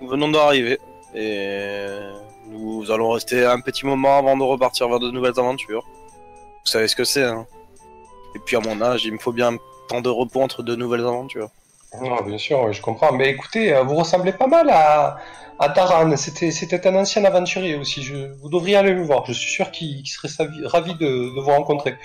Nous 0.00 0.08
venons 0.08 0.28
d'arriver 0.28 0.78
et 1.14 2.00
nous 2.48 2.90
allons 2.90 3.10
rester 3.10 3.44
un 3.44 3.60
petit 3.60 3.86
moment 3.86 4.18
avant 4.18 4.36
de 4.36 4.42
repartir 4.42 4.88
vers 4.88 4.98
de 4.98 5.10
nouvelles 5.10 5.38
aventures. 5.38 5.84
Vous 6.64 6.70
savez 6.70 6.88
ce 6.88 6.96
que 6.96 7.04
c'est, 7.04 7.24
hein 7.24 7.46
Et 8.34 8.38
puis 8.44 8.56
à 8.56 8.60
mon 8.60 8.80
âge, 8.82 9.04
il 9.04 9.12
me 9.12 9.18
faut 9.18 9.32
bien 9.32 9.54
un 9.54 9.58
temps 9.88 10.00
de 10.00 10.08
repos 10.08 10.42
entre 10.42 10.62
de 10.62 10.74
nouvelles 10.74 11.06
aventures. 11.06 11.50
Non, 12.00 12.22
bien 12.22 12.38
sûr, 12.38 12.72
je 12.72 12.80
comprends. 12.82 13.12
Mais 13.12 13.30
écoutez, 13.30 13.72
euh, 13.74 13.82
vous 13.82 13.94
ressemblez 13.94 14.32
pas 14.32 14.46
mal 14.46 14.68
à, 14.70 15.16
à 15.58 15.68
Daran. 15.68 16.16
C'était, 16.16 16.50
un 16.86 16.94
ancien 16.96 17.24
aventurier 17.24 17.76
aussi. 17.76 18.02
Je, 18.02 18.32
vous 18.40 18.48
devriez 18.48 18.76
aller 18.76 18.92
le 18.92 19.02
voir. 19.02 19.24
Je 19.26 19.32
suis 19.32 19.50
sûr 19.50 19.70
qu'il, 19.70 20.06
serait 20.06 20.28
savi- 20.28 20.66
ravi 20.66 20.94
de, 20.94 21.06
de 21.36 21.40
vous 21.40 21.50
rencontrer. 21.50 21.96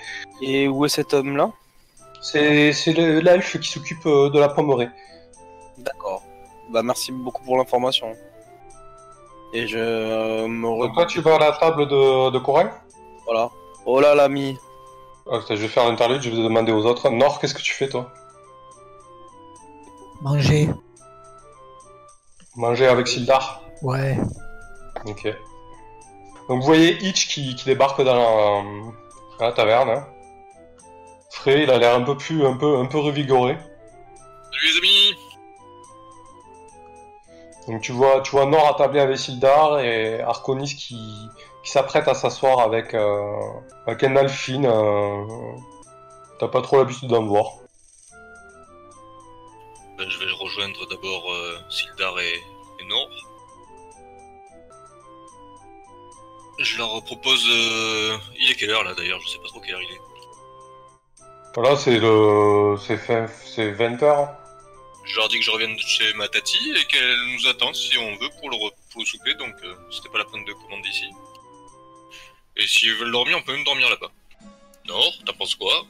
Et 0.42 0.68
où 0.68 0.84
est 0.84 0.88
cet 0.88 1.12
homme-là? 1.14 1.50
C'est, 2.22 2.72
c'est 2.72 2.92
le- 2.92 3.20
l'elfe 3.20 3.58
qui 3.58 3.68
s'occupe 3.70 4.04
euh, 4.06 4.30
de 4.30 4.38
la 4.38 4.48
pommerie. 4.48 4.88
D'accord. 5.78 6.22
Bah 6.70 6.82
merci 6.82 7.10
beaucoup 7.10 7.42
pour 7.42 7.56
l'information. 7.56 8.14
Et 9.52 9.66
je 9.66 9.78
euh, 9.78 10.46
me 10.46 10.68
Donc 10.68 10.94
toi, 10.94 11.06
tu 11.06 11.20
vas 11.20 11.36
à 11.36 11.38
la 11.38 11.52
table 11.52 11.88
de, 11.88 12.30
de 12.30 12.38
Corin 12.38 12.70
Voilà. 13.24 13.50
Oh 13.86 13.98
là 14.00 14.14
l'ami. 14.14 14.56
Ah, 15.30 15.38
Je 15.48 15.54
vais 15.54 15.68
faire 15.68 15.88
l'interlude, 15.88 16.22
je 16.22 16.30
vais 16.30 16.36
demander 16.36 16.70
aux 16.72 16.84
autres. 16.86 17.10
Nord, 17.10 17.40
qu'est-ce 17.40 17.54
que 17.54 17.62
tu 17.62 17.72
fais 17.74 17.88
toi? 17.88 18.12
Manger 20.22 20.68
Manger 22.56 22.86
avec 22.88 23.08
Sildar 23.08 23.62
Ouais. 23.82 24.18
Ok. 25.06 25.24
Donc 26.48 26.60
vous 26.60 26.66
voyez 26.66 26.96
Hitch 27.04 27.28
qui, 27.28 27.54
qui 27.54 27.64
débarque 27.64 28.02
dans 28.02 28.14
la, 28.14 28.62
dans 29.38 29.46
la 29.46 29.52
taverne. 29.52 29.90
hein. 29.90 30.06
Frais, 31.30 31.62
il 31.62 31.70
a 31.70 31.78
l'air 31.78 31.94
un 31.94 32.02
peu 32.02 32.16
plus, 32.16 32.44
un 32.44 32.56
peu, 32.56 32.76
un 32.78 32.86
peu 32.86 32.98
revigoré. 32.98 33.56
Salut 34.52 34.72
les 34.72 34.78
amis 34.78 35.16
Donc 37.68 37.80
tu 37.82 37.92
vois, 37.92 38.20
tu 38.20 38.32
vois 38.32 38.46
Nord 38.46 38.68
attablé 38.74 39.00
avec 39.00 39.16
Sildar 39.16 39.78
et 39.80 40.20
Arconis 40.20 40.74
qui, 40.74 40.98
qui 41.62 41.70
s'apprête 41.70 42.08
à 42.08 42.14
s'asseoir 42.14 42.58
avec, 42.60 42.92
euh, 42.94 43.32
avec 43.86 44.02
un 44.04 44.16
Alphine. 44.16 44.66
euh, 44.66 45.24
T'as 46.40 46.48
pas 46.48 46.60
trop 46.62 46.78
l'habitude 46.78 47.08
d'en 47.08 47.24
voir. 47.26 47.46
Ben, 50.00 50.08
Je 50.08 50.18
vais 50.18 50.30
rejoindre 50.32 50.86
d'abord 50.88 51.30
euh, 51.30 51.58
Sildar 51.68 52.18
et, 52.20 52.42
et 52.80 52.84
Nord. 52.86 53.10
Je 56.58 56.78
leur 56.78 57.02
propose... 57.04 57.44
euh, 57.50 58.16
Il 58.38 58.50
est 58.50 58.54
quelle 58.54 58.70
heure 58.70 58.82
là 58.82 58.94
d'ailleurs? 58.94 59.20
Je 59.20 59.28
sais 59.28 59.38
pas 59.38 59.48
trop 59.48 59.60
quelle 59.60 59.74
heure 59.74 59.82
il 59.82 59.94
est. 59.94 60.00
Voilà, 61.54 61.76
c'est 61.76 61.98
le, 61.98 62.76
c'est 62.86 62.96
fin- 62.96 63.26
c'est 63.44 63.72
20 63.72 64.02
heures. 64.02 64.30
Je 65.04 65.16
leur 65.16 65.28
dis 65.28 65.38
que 65.38 65.44
je 65.44 65.50
reviens 65.50 65.68
de 65.68 65.78
chez 65.80 66.14
ma 66.14 66.28
tati 66.28 66.72
et 66.76 66.84
qu'elle 66.86 67.16
nous 67.34 67.46
attend 67.48 67.74
si 67.74 67.98
on 67.98 68.16
veut 68.16 68.30
pour 68.38 68.48
le, 68.48 68.56
re- 68.56 68.72
pour 68.92 69.00
le 69.02 69.06
souper, 69.06 69.34
donc 69.34 69.54
euh, 69.64 69.74
c'était 69.90 70.08
pas 70.08 70.18
la 70.18 70.24
peine 70.24 70.44
de 70.46 70.52
commander 70.54 70.88
ici. 70.88 71.10
Et 72.56 72.66
s'ils 72.66 72.94
veulent 72.94 73.12
dormir, 73.12 73.36
on 73.38 73.42
peut 73.42 73.52
même 73.52 73.64
dormir 73.64 73.90
là-bas. 73.90 74.10
Nord, 74.86 75.12
t'en 75.26 75.32
penses 75.34 75.56
quoi? 75.56 75.84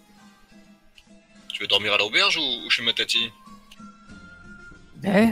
Tu 1.53 1.61
veux 1.61 1.69
dormir 1.69 1.93
à 1.93 1.99
l'auberge 1.99 2.39
ou, 2.39 2.67
ou 2.67 2.71
chez 2.71 2.83
ma 2.83 2.93
tati? 2.93 3.31
Eh 5.05 5.29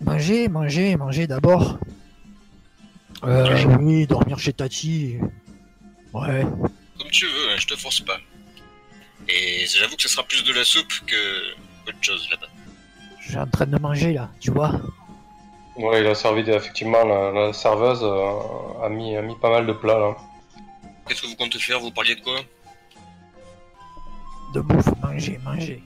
Manger, 0.00 0.48
manger, 0.48 0.96
manger 0.96 1.26
d'abord. 1.26 1.78
Euh, 3.24 3.64
oui, 3.80 4.06
dormir 4.06 4.38
chez 4.38 4.52
Tati. 4.52 5.16
Ouais. 6.12 6.42
Comme 6.98 7.10
tu 7.10 7.26
veux, 7.26 7.50
hein, 7.50 7.56
je 7.58 7.66
te 7.66 7.74
force 7.76 8.00
pas. 8.00 8.18
Et 9.28 9.66
j'avoue 9.66 9.96
que 9.96 10.02
ce 10.02 10.08
sera 10.08 10.22
plus 10.22 10.44
de 10.44 10.52
la 10.52 10.64
soupe 10.64 10.92
que 11.06 11.88
autre 11.88 11.98
chose 12.00 12.28
là-bas. 12.30 12.46
Je 13.20 13.28
suis 13.30 13.38
en 13.38 13.46
train 13.48 13.66
de 13.66 13.76
manger 13.78 14.12
là, 14.12 14.30
tu 14.40 14.52
vois. 14.52 14.72
Ouais, 15.76 16.00
il 16.00 16.06
a 16.06 16.14
servi 16.14 16.48
effectivement 16.48 17.04
la, 17.04 17.32
la 17.32 17.52
serveuse 17.52 18.00
euh, 18.02 18.84
a 18.84 18.88
mis 18.88 19.16
a 19.16 19.22
mis 19.22 19.34
pas 19.36 19.50
mal 19.50 19.66
de 19.66 19.72
plats 19.72 19.98
là. 19.98 20.16
Qu'est-ce 21.06 21.22
que 21.22 21.26
vous 21.26 21.36
comptez 21.36 21.58
faire? 21.58 21.80
Vous 21.80 21.90
parliez 21.90 22.14
de 22.14 22.20
quoi? 22.20 22.38
De 24.54 24.60
bouffe, 24.60 24.88
manger, 25.02 25.38
manger. 25.44 25.82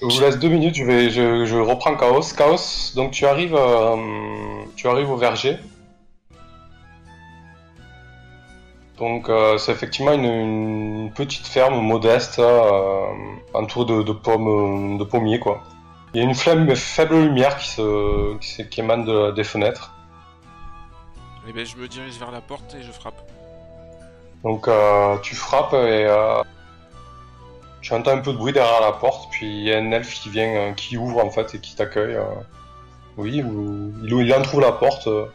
Je 0.00 0.06
vous 0.06 0.20
laisse 0.20 0.38
deux 0.38 0.48
minutes, 0.48 0.74
je, 0.74 0.84
vais, 0.84 1.10
je, 1.10 1.44
je 1.46 1.56
reprends 1.56 1.96
Chaos. 1.96 2.20
Chaos, 2.36 2.92
donc 2.94 3.12
tu 3.12 3.24
arrives, 3.26 3.54
euh, 3.56 3.96
tu 4.76 4.88
arrives 4.88 5.10
au 5.10 5.16
verger. 5.16 5.58
Donc 8.98 9.28
euh, 9.28 9.58
c'est 9.58 9.72
effectivement 9.72 10.12
une, 10.12 10.24
une 10.24 11.12
petite 11.14 11.46
ferme 11.46 11.80
modeste, 11.80 12.38
euh, 12.38 13.06
entourée 13.52 13.84
de, 13.94 14.02
de 14.02 14.12
pommes, 14.12 14.96
de 14.98 15.04
pommiers 15.04 15.38
quoi. 15.38 15.62
Il 16.14 16.20
y 16.22 16.24
a 16.24 16.26
une 16.26 16.34
flamme, 16.34 16.74
faible 16.76 17.16
lumière 17.20 17.56
qui, 17.58 17.68
se, 17.68 18.36
qui, 18.38 18.80
émane 18.80 19.04
de- 19.04 19.32
des 19.32 19.44
fenêtres. 19.44 19.92
Eh 21.48 21.52
ben, 21.52 21.64
je 21.66 21.76
me 21.76 21.86
dirige 21.88 22.14
vers 22.18 22.30
la 22.30 22.40
porte 22.40 22.74
et 22.74 22.82
je 22.82 22.90
frappe. 22.90 23.20
Donc 24.44 24.66
euh, 24.66 25.16
tu 25.22 25.34
frappes 25.34 25.74
et 25.74 26.06
euh, 27.86 27.94
tu 27.94 27.94
entends 27.94 28.10
un 28.12 28.20
peu 28.20 28.32
de 28.32 28.38
bruit 28.38 28.52
derrière 28.52 28.80
la 28.80 28.92
porte, 28.92 29.30
puis 29.30 29.46
il 29.46 29.62
y 29.64 29.72
a 29.72 29.78
un 29.78 29.90
elfe 29.92 30.14
qui 30.14 30.30
vient, 30.30 30.54
euh, 30.54 30.72
qui 30.72 30.96
ouvre 30.96 31.24
en 31.24 31.30
fait 31.30 31.54
et 31.54 31.60
qui 31.60 31.74
t'accueille. 31.76 32.14
euh. 32.14 32.24
Oui, 33.16 33.42
ou- 33.42 33.92
il, 34.02 34.12
il 34.26 34.34
en 34.34 34.42
trouve 34.42 34.60
la 34.60 34.72
porte, 34.72 35.06
euh, 35.06 35.26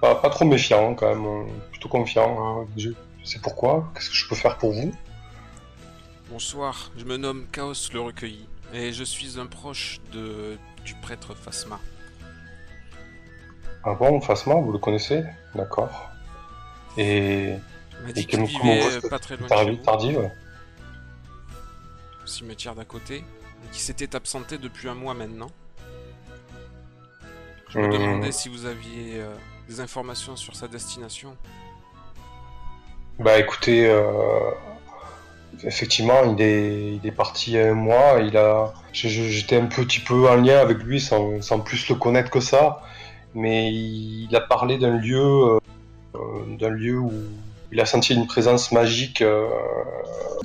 pas, 0.00 0.14
pas 0.16 0.30
trop 0.30 0.44
méfiant 0.44 0.94
quand 0.94 1.08
même, 1.14 1.46
plutôt 1.70 1.88
confiant. 1.88 2.66
je 2.76 2.90
sais 3.24 3.38
pourquoi, 3.40 3.90
qu'est-ce 3.94 4.10
que 4.10 4.16
je 4.16 4.28
peux 4.28 4.34
faire 4.34 4.58
pour 4.58 4.72
vous? 4.72 4.92
Bonsoir, 6.30 6.90
je 6.96 7.04
me 7.04 7.16
nomme 7.16 7.46
Chaos 7.52 7.74
le 7.92 8.00
Recueilli 8.00 8.48
et 8.72 8.92
je 8.92 9.04
suis 9.04 9.38
un 9.38 9.46
proche 9.46 10.00
de 10.12 10.58
du 10.84 10.94
prêtre 10.96 11.34
Phasma. 11.34 11.78
Ah 13.84 13.94
bon, 13.94 14.20
Phasma, 14.20 14.54
vous 14.56 14.72
le 14.72 14.78
connaissez? 14.78 15.22
D'accord. 15.54 16.10
Et 16.96 17.54
Il 18.00 18.06
m'a 18.06 18.12
dit 18.12 18.26
qu'il 18.26 18.44
vivait 18.44 19.00
pas 19.02 19.18
très 19.18 19.36
loin 19.36 19.48
tardive? 19.48 20.30
Au 22.24 22.26
cimetière 22.26 22.74
d'à 22.74 22.84
côté, 22.84 23.22
qui 23.72 23.80
s'était 23.80 24.16
absenté 24.16 24.58
depuis 24.58 24.88
un 24.88 24.94
mois 24.94 25.14
maintenant. 25.14 25.50
Je 27.68 27.78
me 27.78 27.84
Hum. 27.84 27.92
demandais 27.92 28.32
si 28.32 28.48
vous 28.48 28.66
aviez 28.66 29.16
euh, 29.20 29.34
des 29.68 29.80
informations 29.80 30.36
sur 30.36 30.56
sa 30.56 30.68
destination. 30.68 31.36
Bah 33.18 33.38
écoutez, 33.38 33.86
euh, 33.86 34.50
effectivement, 35.64 36.24
il 36.36 36.40
est, 36.42 36.96
il 36.96 37.06
est 37.06 37.12
parti 37.12 37.52
il 37.52 37.54
y 37.54 37.60
a 37.60 37.70
un 37.70 37.74
mois. 37.74 38.20
Il 38.20 38.36
a, 38.36 38.72
j'étais 38.92 39.56
un 39.56 39.66
petit 39.66 40.00
peu 40.00 40.28
en 40.28 40.36
lien 40.36 40.58
avec 40.58 40.78
lui 40.78 41.00
sans, 41.00 41.40
sans 41.42 41.60
plus 41.60 41.88
le 41.88 41.94
connaître 41.94 42.30
que 42.30 42.40
ça, 42.40 42.82
mais 43.34 43.72
il 43.72 44.34
a 44.34 44.40
parlé 44.40 44.78
d'un 44.78 44.96
lieu, 44.98 45.18
euh, 45.20 45.58
euh, 46.16 46.56
d'un 46.58 46.70
lieu 46.70 46.98
où 46.98 47.12
il 47.74 47.80
a 47.80 47.86
senti 47.86 48.14
une 48.14 48.26
présence 48.28 48.72
magique 48.72 49.20
euh, 49.22 49.48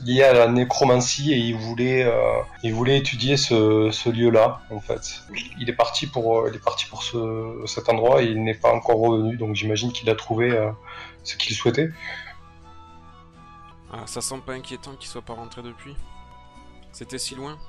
liée 0.03 0.23
à 0.23 0.33
la 0.33 0.47
nécromancie 0.47 1.31
et 1.33 1.37
il 1.37 1.55
voulait, 1.55 2.03
euh, 2.03 2.41
il 2.63 2.73
voulait 2.73 2.97
étudier 2.97 3.37
ce, 3.37 3.89
ce 3.91 4.09
lieu-là 4.09 4.61
en 4.71 4.79
fait. 4.81 5.21
Il 5.59 5.69
est 5.69 5.73
parti 5.73 6.07
pour, 6.07 6.47
il 6.47 6.55
est 6.55 6.63
parti 6.63 6.85
pour 6.87 7.03
ce, 7.03 7.61
cet 7.67 7.89
endroit 7.89 8.23
et 8.23 8.25
il 8.25 8.43
n'est 8.43 8.55
pas 8.55 8.71
encore 8.73 8.97
revenu, 8.99 9.37
donc 9.37 9.55
j'imagine 9.55 9.91
qu'il 9.91 10.09
a 10.09 10.15
trouvé 10.15 10.51
euh, 10.51 10.71
ce 11.23 11.37
qu'il 11.37 11.55
souhaitait. 11.55 11.89
Ah, 13.91 14.05
ça 14.07 14.21
semble 14.21 14.43
pas 14.43 14.53
inquiétant 14.53 14.95
qu'il 14.95 15.09
soit 15.09 15.21
pas 15.21 15.33
rentré 15.33 15.61
depuis. 15.61 15.95
C'était 16.91 17.19
si 17.19 17.35
loin 17.35 17.59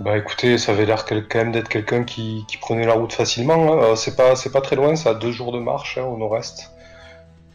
Bah 0.00 0.16
écoutez, 0.18 0.58
ça 0.58 0.72
avait 0.72 0.86
l'air 0.86 1.04
quand 1.04 1.34
même 1.36 1.52
d'être 1.52 1.68
quelqu'un 1.68 2.04
qui, 2.04 2.44
qui 2.48 2.56
prenait 2.56 2.86
la 2.86 2.94
route 2.94 3.12
facilement. 3.12 3.74
hein. 3.74 3.82
Euh, 3.92 3.96
C'est 3.96 4.16
pas, 4.16 4.34
c'est 4.36 4.50
pas 4.50 4.60
très 4.62 4.74
loin, 4.76 4.96
ça 4.96 5.10
a 5.10 5.14
deux 5.14 5.30
jours 5.32 5.52
de 5.52 5.58
marche 5.60 5.98
hein, 5.98 6.04
au 6.04 6.16
nord-est. 6.18 6.70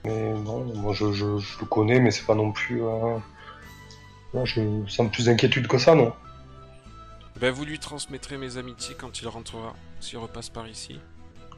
Mais 0.06 0.34
non, 0.34 0.64
moi 0.76 0.94
je, 0.94 1.12
je, 1.12 1.38
je 1.40 1.60
le 1.60 1.66
connais, 1.66 2.00
mais 2.00 2.12
c'est 2.12 2.26
pas 2.26 2.36
non 2.36 2.52
plus. 2.52 2.84
Euh... 2.84 3.18
non, 4.34 4.46
je 4.46 4.62
sens 4.88 5.12
plus 5.12 5.26
d'inquiétude 5.26 5.68
que 5.68 5.78
ça, 5.78 5.96
non. 5.96 6.14
Ben 7.40 7.52
vous 7.52 7.66
lui 7.66 7.80
transmettrez 7.80 8.38
mes 8.38 8.58
amitiés 8.58 8.96
quand 8.98 9.22
il 9.22 9.28
rentrera, 9.28 9.74
s'il 10.00 10.20
repasse 10.20 10.50
par 10.50 10.68
ici. 10.68 11.00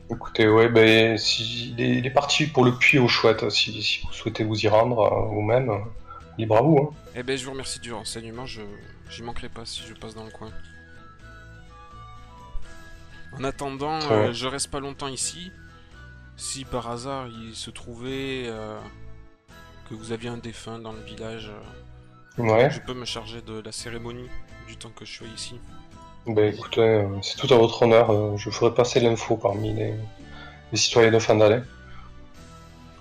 Écoutez, 0.10 0.48
ouais, 0.48 0.70
ben 0.70 1.18
si, 1.18 1.74
il, 1.74 1.82
est, 1.82 1.98
il 1.98 2.06
est 2.06 2.12
parti 2.12 2.48
pour 2.48 2.64
le 2.64 2.76
puits 2.78 2.98
aux 2.98 3.10
chouettes. 3.10 3.50
Si, 3.50 3.82
si 3.84 4.02
vous 4.06 4.14
souhaitez 4.14 4.44
vous 4.44 4.58
y 4.66 4.70
rendre 4.70 5.02
euh, 5.02 5.26
vous-même, 5.28 5.70
euh, 5.70 5.80
libre 6.38 6.58
à 6.58 6.62
vous. 6.62 6.78
Hein. 6.80 6.96
Eh 7.16 7.24
ben 7.24 7.38
je 7.38 7.46
vous 7.46 7.52
remercie 7.52 7.80
du 7.80 7.92
renseignement, 7.92 8.46
je 8.46 8.62
j'y 9.10 9.22
manquerai 9.22 9.50
pas 9.50 9.66
si 9.66 9.84
je 9.88 9.94
passe 9.94 10.16
dans 10.16 10.24
le 10.24 10.32
coin. 10.32 10.50
En 13.38 13.44
attendant, 13.44 14.00
euh, 14.10 14.32
je 14.34 14.48
reste 14.48 14.72
pas 14.72 14.80
longtemps 14.80 15.10
ici. 15.10 15.52
Si 16.38 16.66
par 16.66 16.90
hasard 16.90 17.28
il 17.28 17.56
se 17.56 17.70
trouvait 17.72 18.44
euh, 18.48 18.80
que 19.90 19.96
vous 19.96 20.12
aviez 20.12 20.30
un 20.30 20.38
défunt 20.38 20.80
dans 20.80 20.92
le 20.94 21.02
village, 21.02 21.50
euh, 21.50 22.44
Ouais. 22.44 22.70
je 22.70 22.80
peux 22.82 22.94
me 22.94 23.06
charger 23.06 23.42
de 23.42 23.60
la 23.62 23.72
cérémonie 23.72 24.30
du 24.68 24.78
temps 24.78 24.92
que 24.96 25.04
je 25.06 25.12
suis 25.12 25.26
ici. 25.36 25.60
Ben 26.28 26.54
écoutez, 26.54 26.82
euh, 26.82 27.08
c'est 27.24 27.38
tout 27.38 27.52
à 27.52 27.58
votre 27.58 27.82
honneur. 27.82 28.38
Je 28.38 28.50
ferai 28.52 28.72
passer 28.74 29.00
l'info 29.00 29.38
parmi 29.38 29.74
les, 29.74 29.96
les 30.72 30.78
citoyens 30.78 31.10
de 31.12 31.18
Fandalais. 31.18 31.64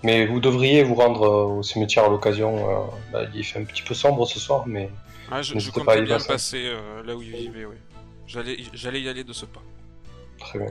Mais 0.03 0.25
vous 0.27 0.41
devriez 0.41 0.85
vous 0.85 0.95
rendre 0.95 1.29
au 1.29 1.63
cimetière 1.63 2.05
à 2.05 2.09
l'occasion. 2.09 2.89
bah, 3.13 3.25
il 3.35 3.45
fait 3.45 3.59
un 3.61 3.65
petit 3.65 3.83
peu 3.83 3.93
sombre 3.95 4.27
ce 4.27 4.39
soir, 4.41 4.65
mais 4.67 4.89
Ah, 5.31 5.43
je, 5.43 5.51
je 5.51 5.55
N'hésitez 5.57 5.85
pas 5.85 6.01
bien 6.01 6.15
passer. 6.17 6.29
passer 6.29 6.77
là 7.05 7.15
où 7.17 7.21
il 7.23 7.33
vivait, 7.37 7.65
oui. 7.67 7.77
J'allais 8.27 9.01
y 9.03 9.09
aller 9.09 9.25
de 9.25 9.33
ce 9.35 9.45
pas. 9.45 9.63
très 10.39 10.59
bien. 10.61 10.69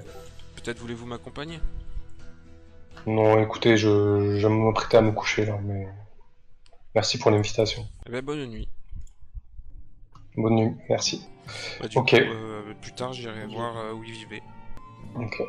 Peut-être 0.56 0.80
voulez-vous 0.80 1.06
m'accompagner? 1.06 1.60
Non, 3.08 3.42
écoutez, 3.42 3.78
je, 3.78 4.38
je 4.38 4.48
m'apprêter 4.48 4.98
à 4.98 5.02
me 5.02 5.12
coucher 5.12 5.46
là, 5.46 5.60
mais 5.64 5.88
merci 6.96 7.18
pour 7.20 7.32
l'invitation. 7.32 7.88
Eh 8.08 8.12
ben 8.12 8.24
bonne 8.24 8.46
nuit. 8.48 8.68
Bonne 10.38 10.56
nuit, 10.56 10.76
merci. 10.90 11.28
Bah, 11.80 11.88
du 11.88 11.98
Ok. 11.98 12.10
coup, 12.10 12.16
euh, 12.16 12.74
plus 12.82 12.94
tard 12.94 13.14
j'irai 13.14 13.46
voir 13.46 13.78
euh, 13.78 13.94
où 13.94 14.04
il 14.04 14.12
vivait. 14.12 14.42
Ok. 15.16 15.42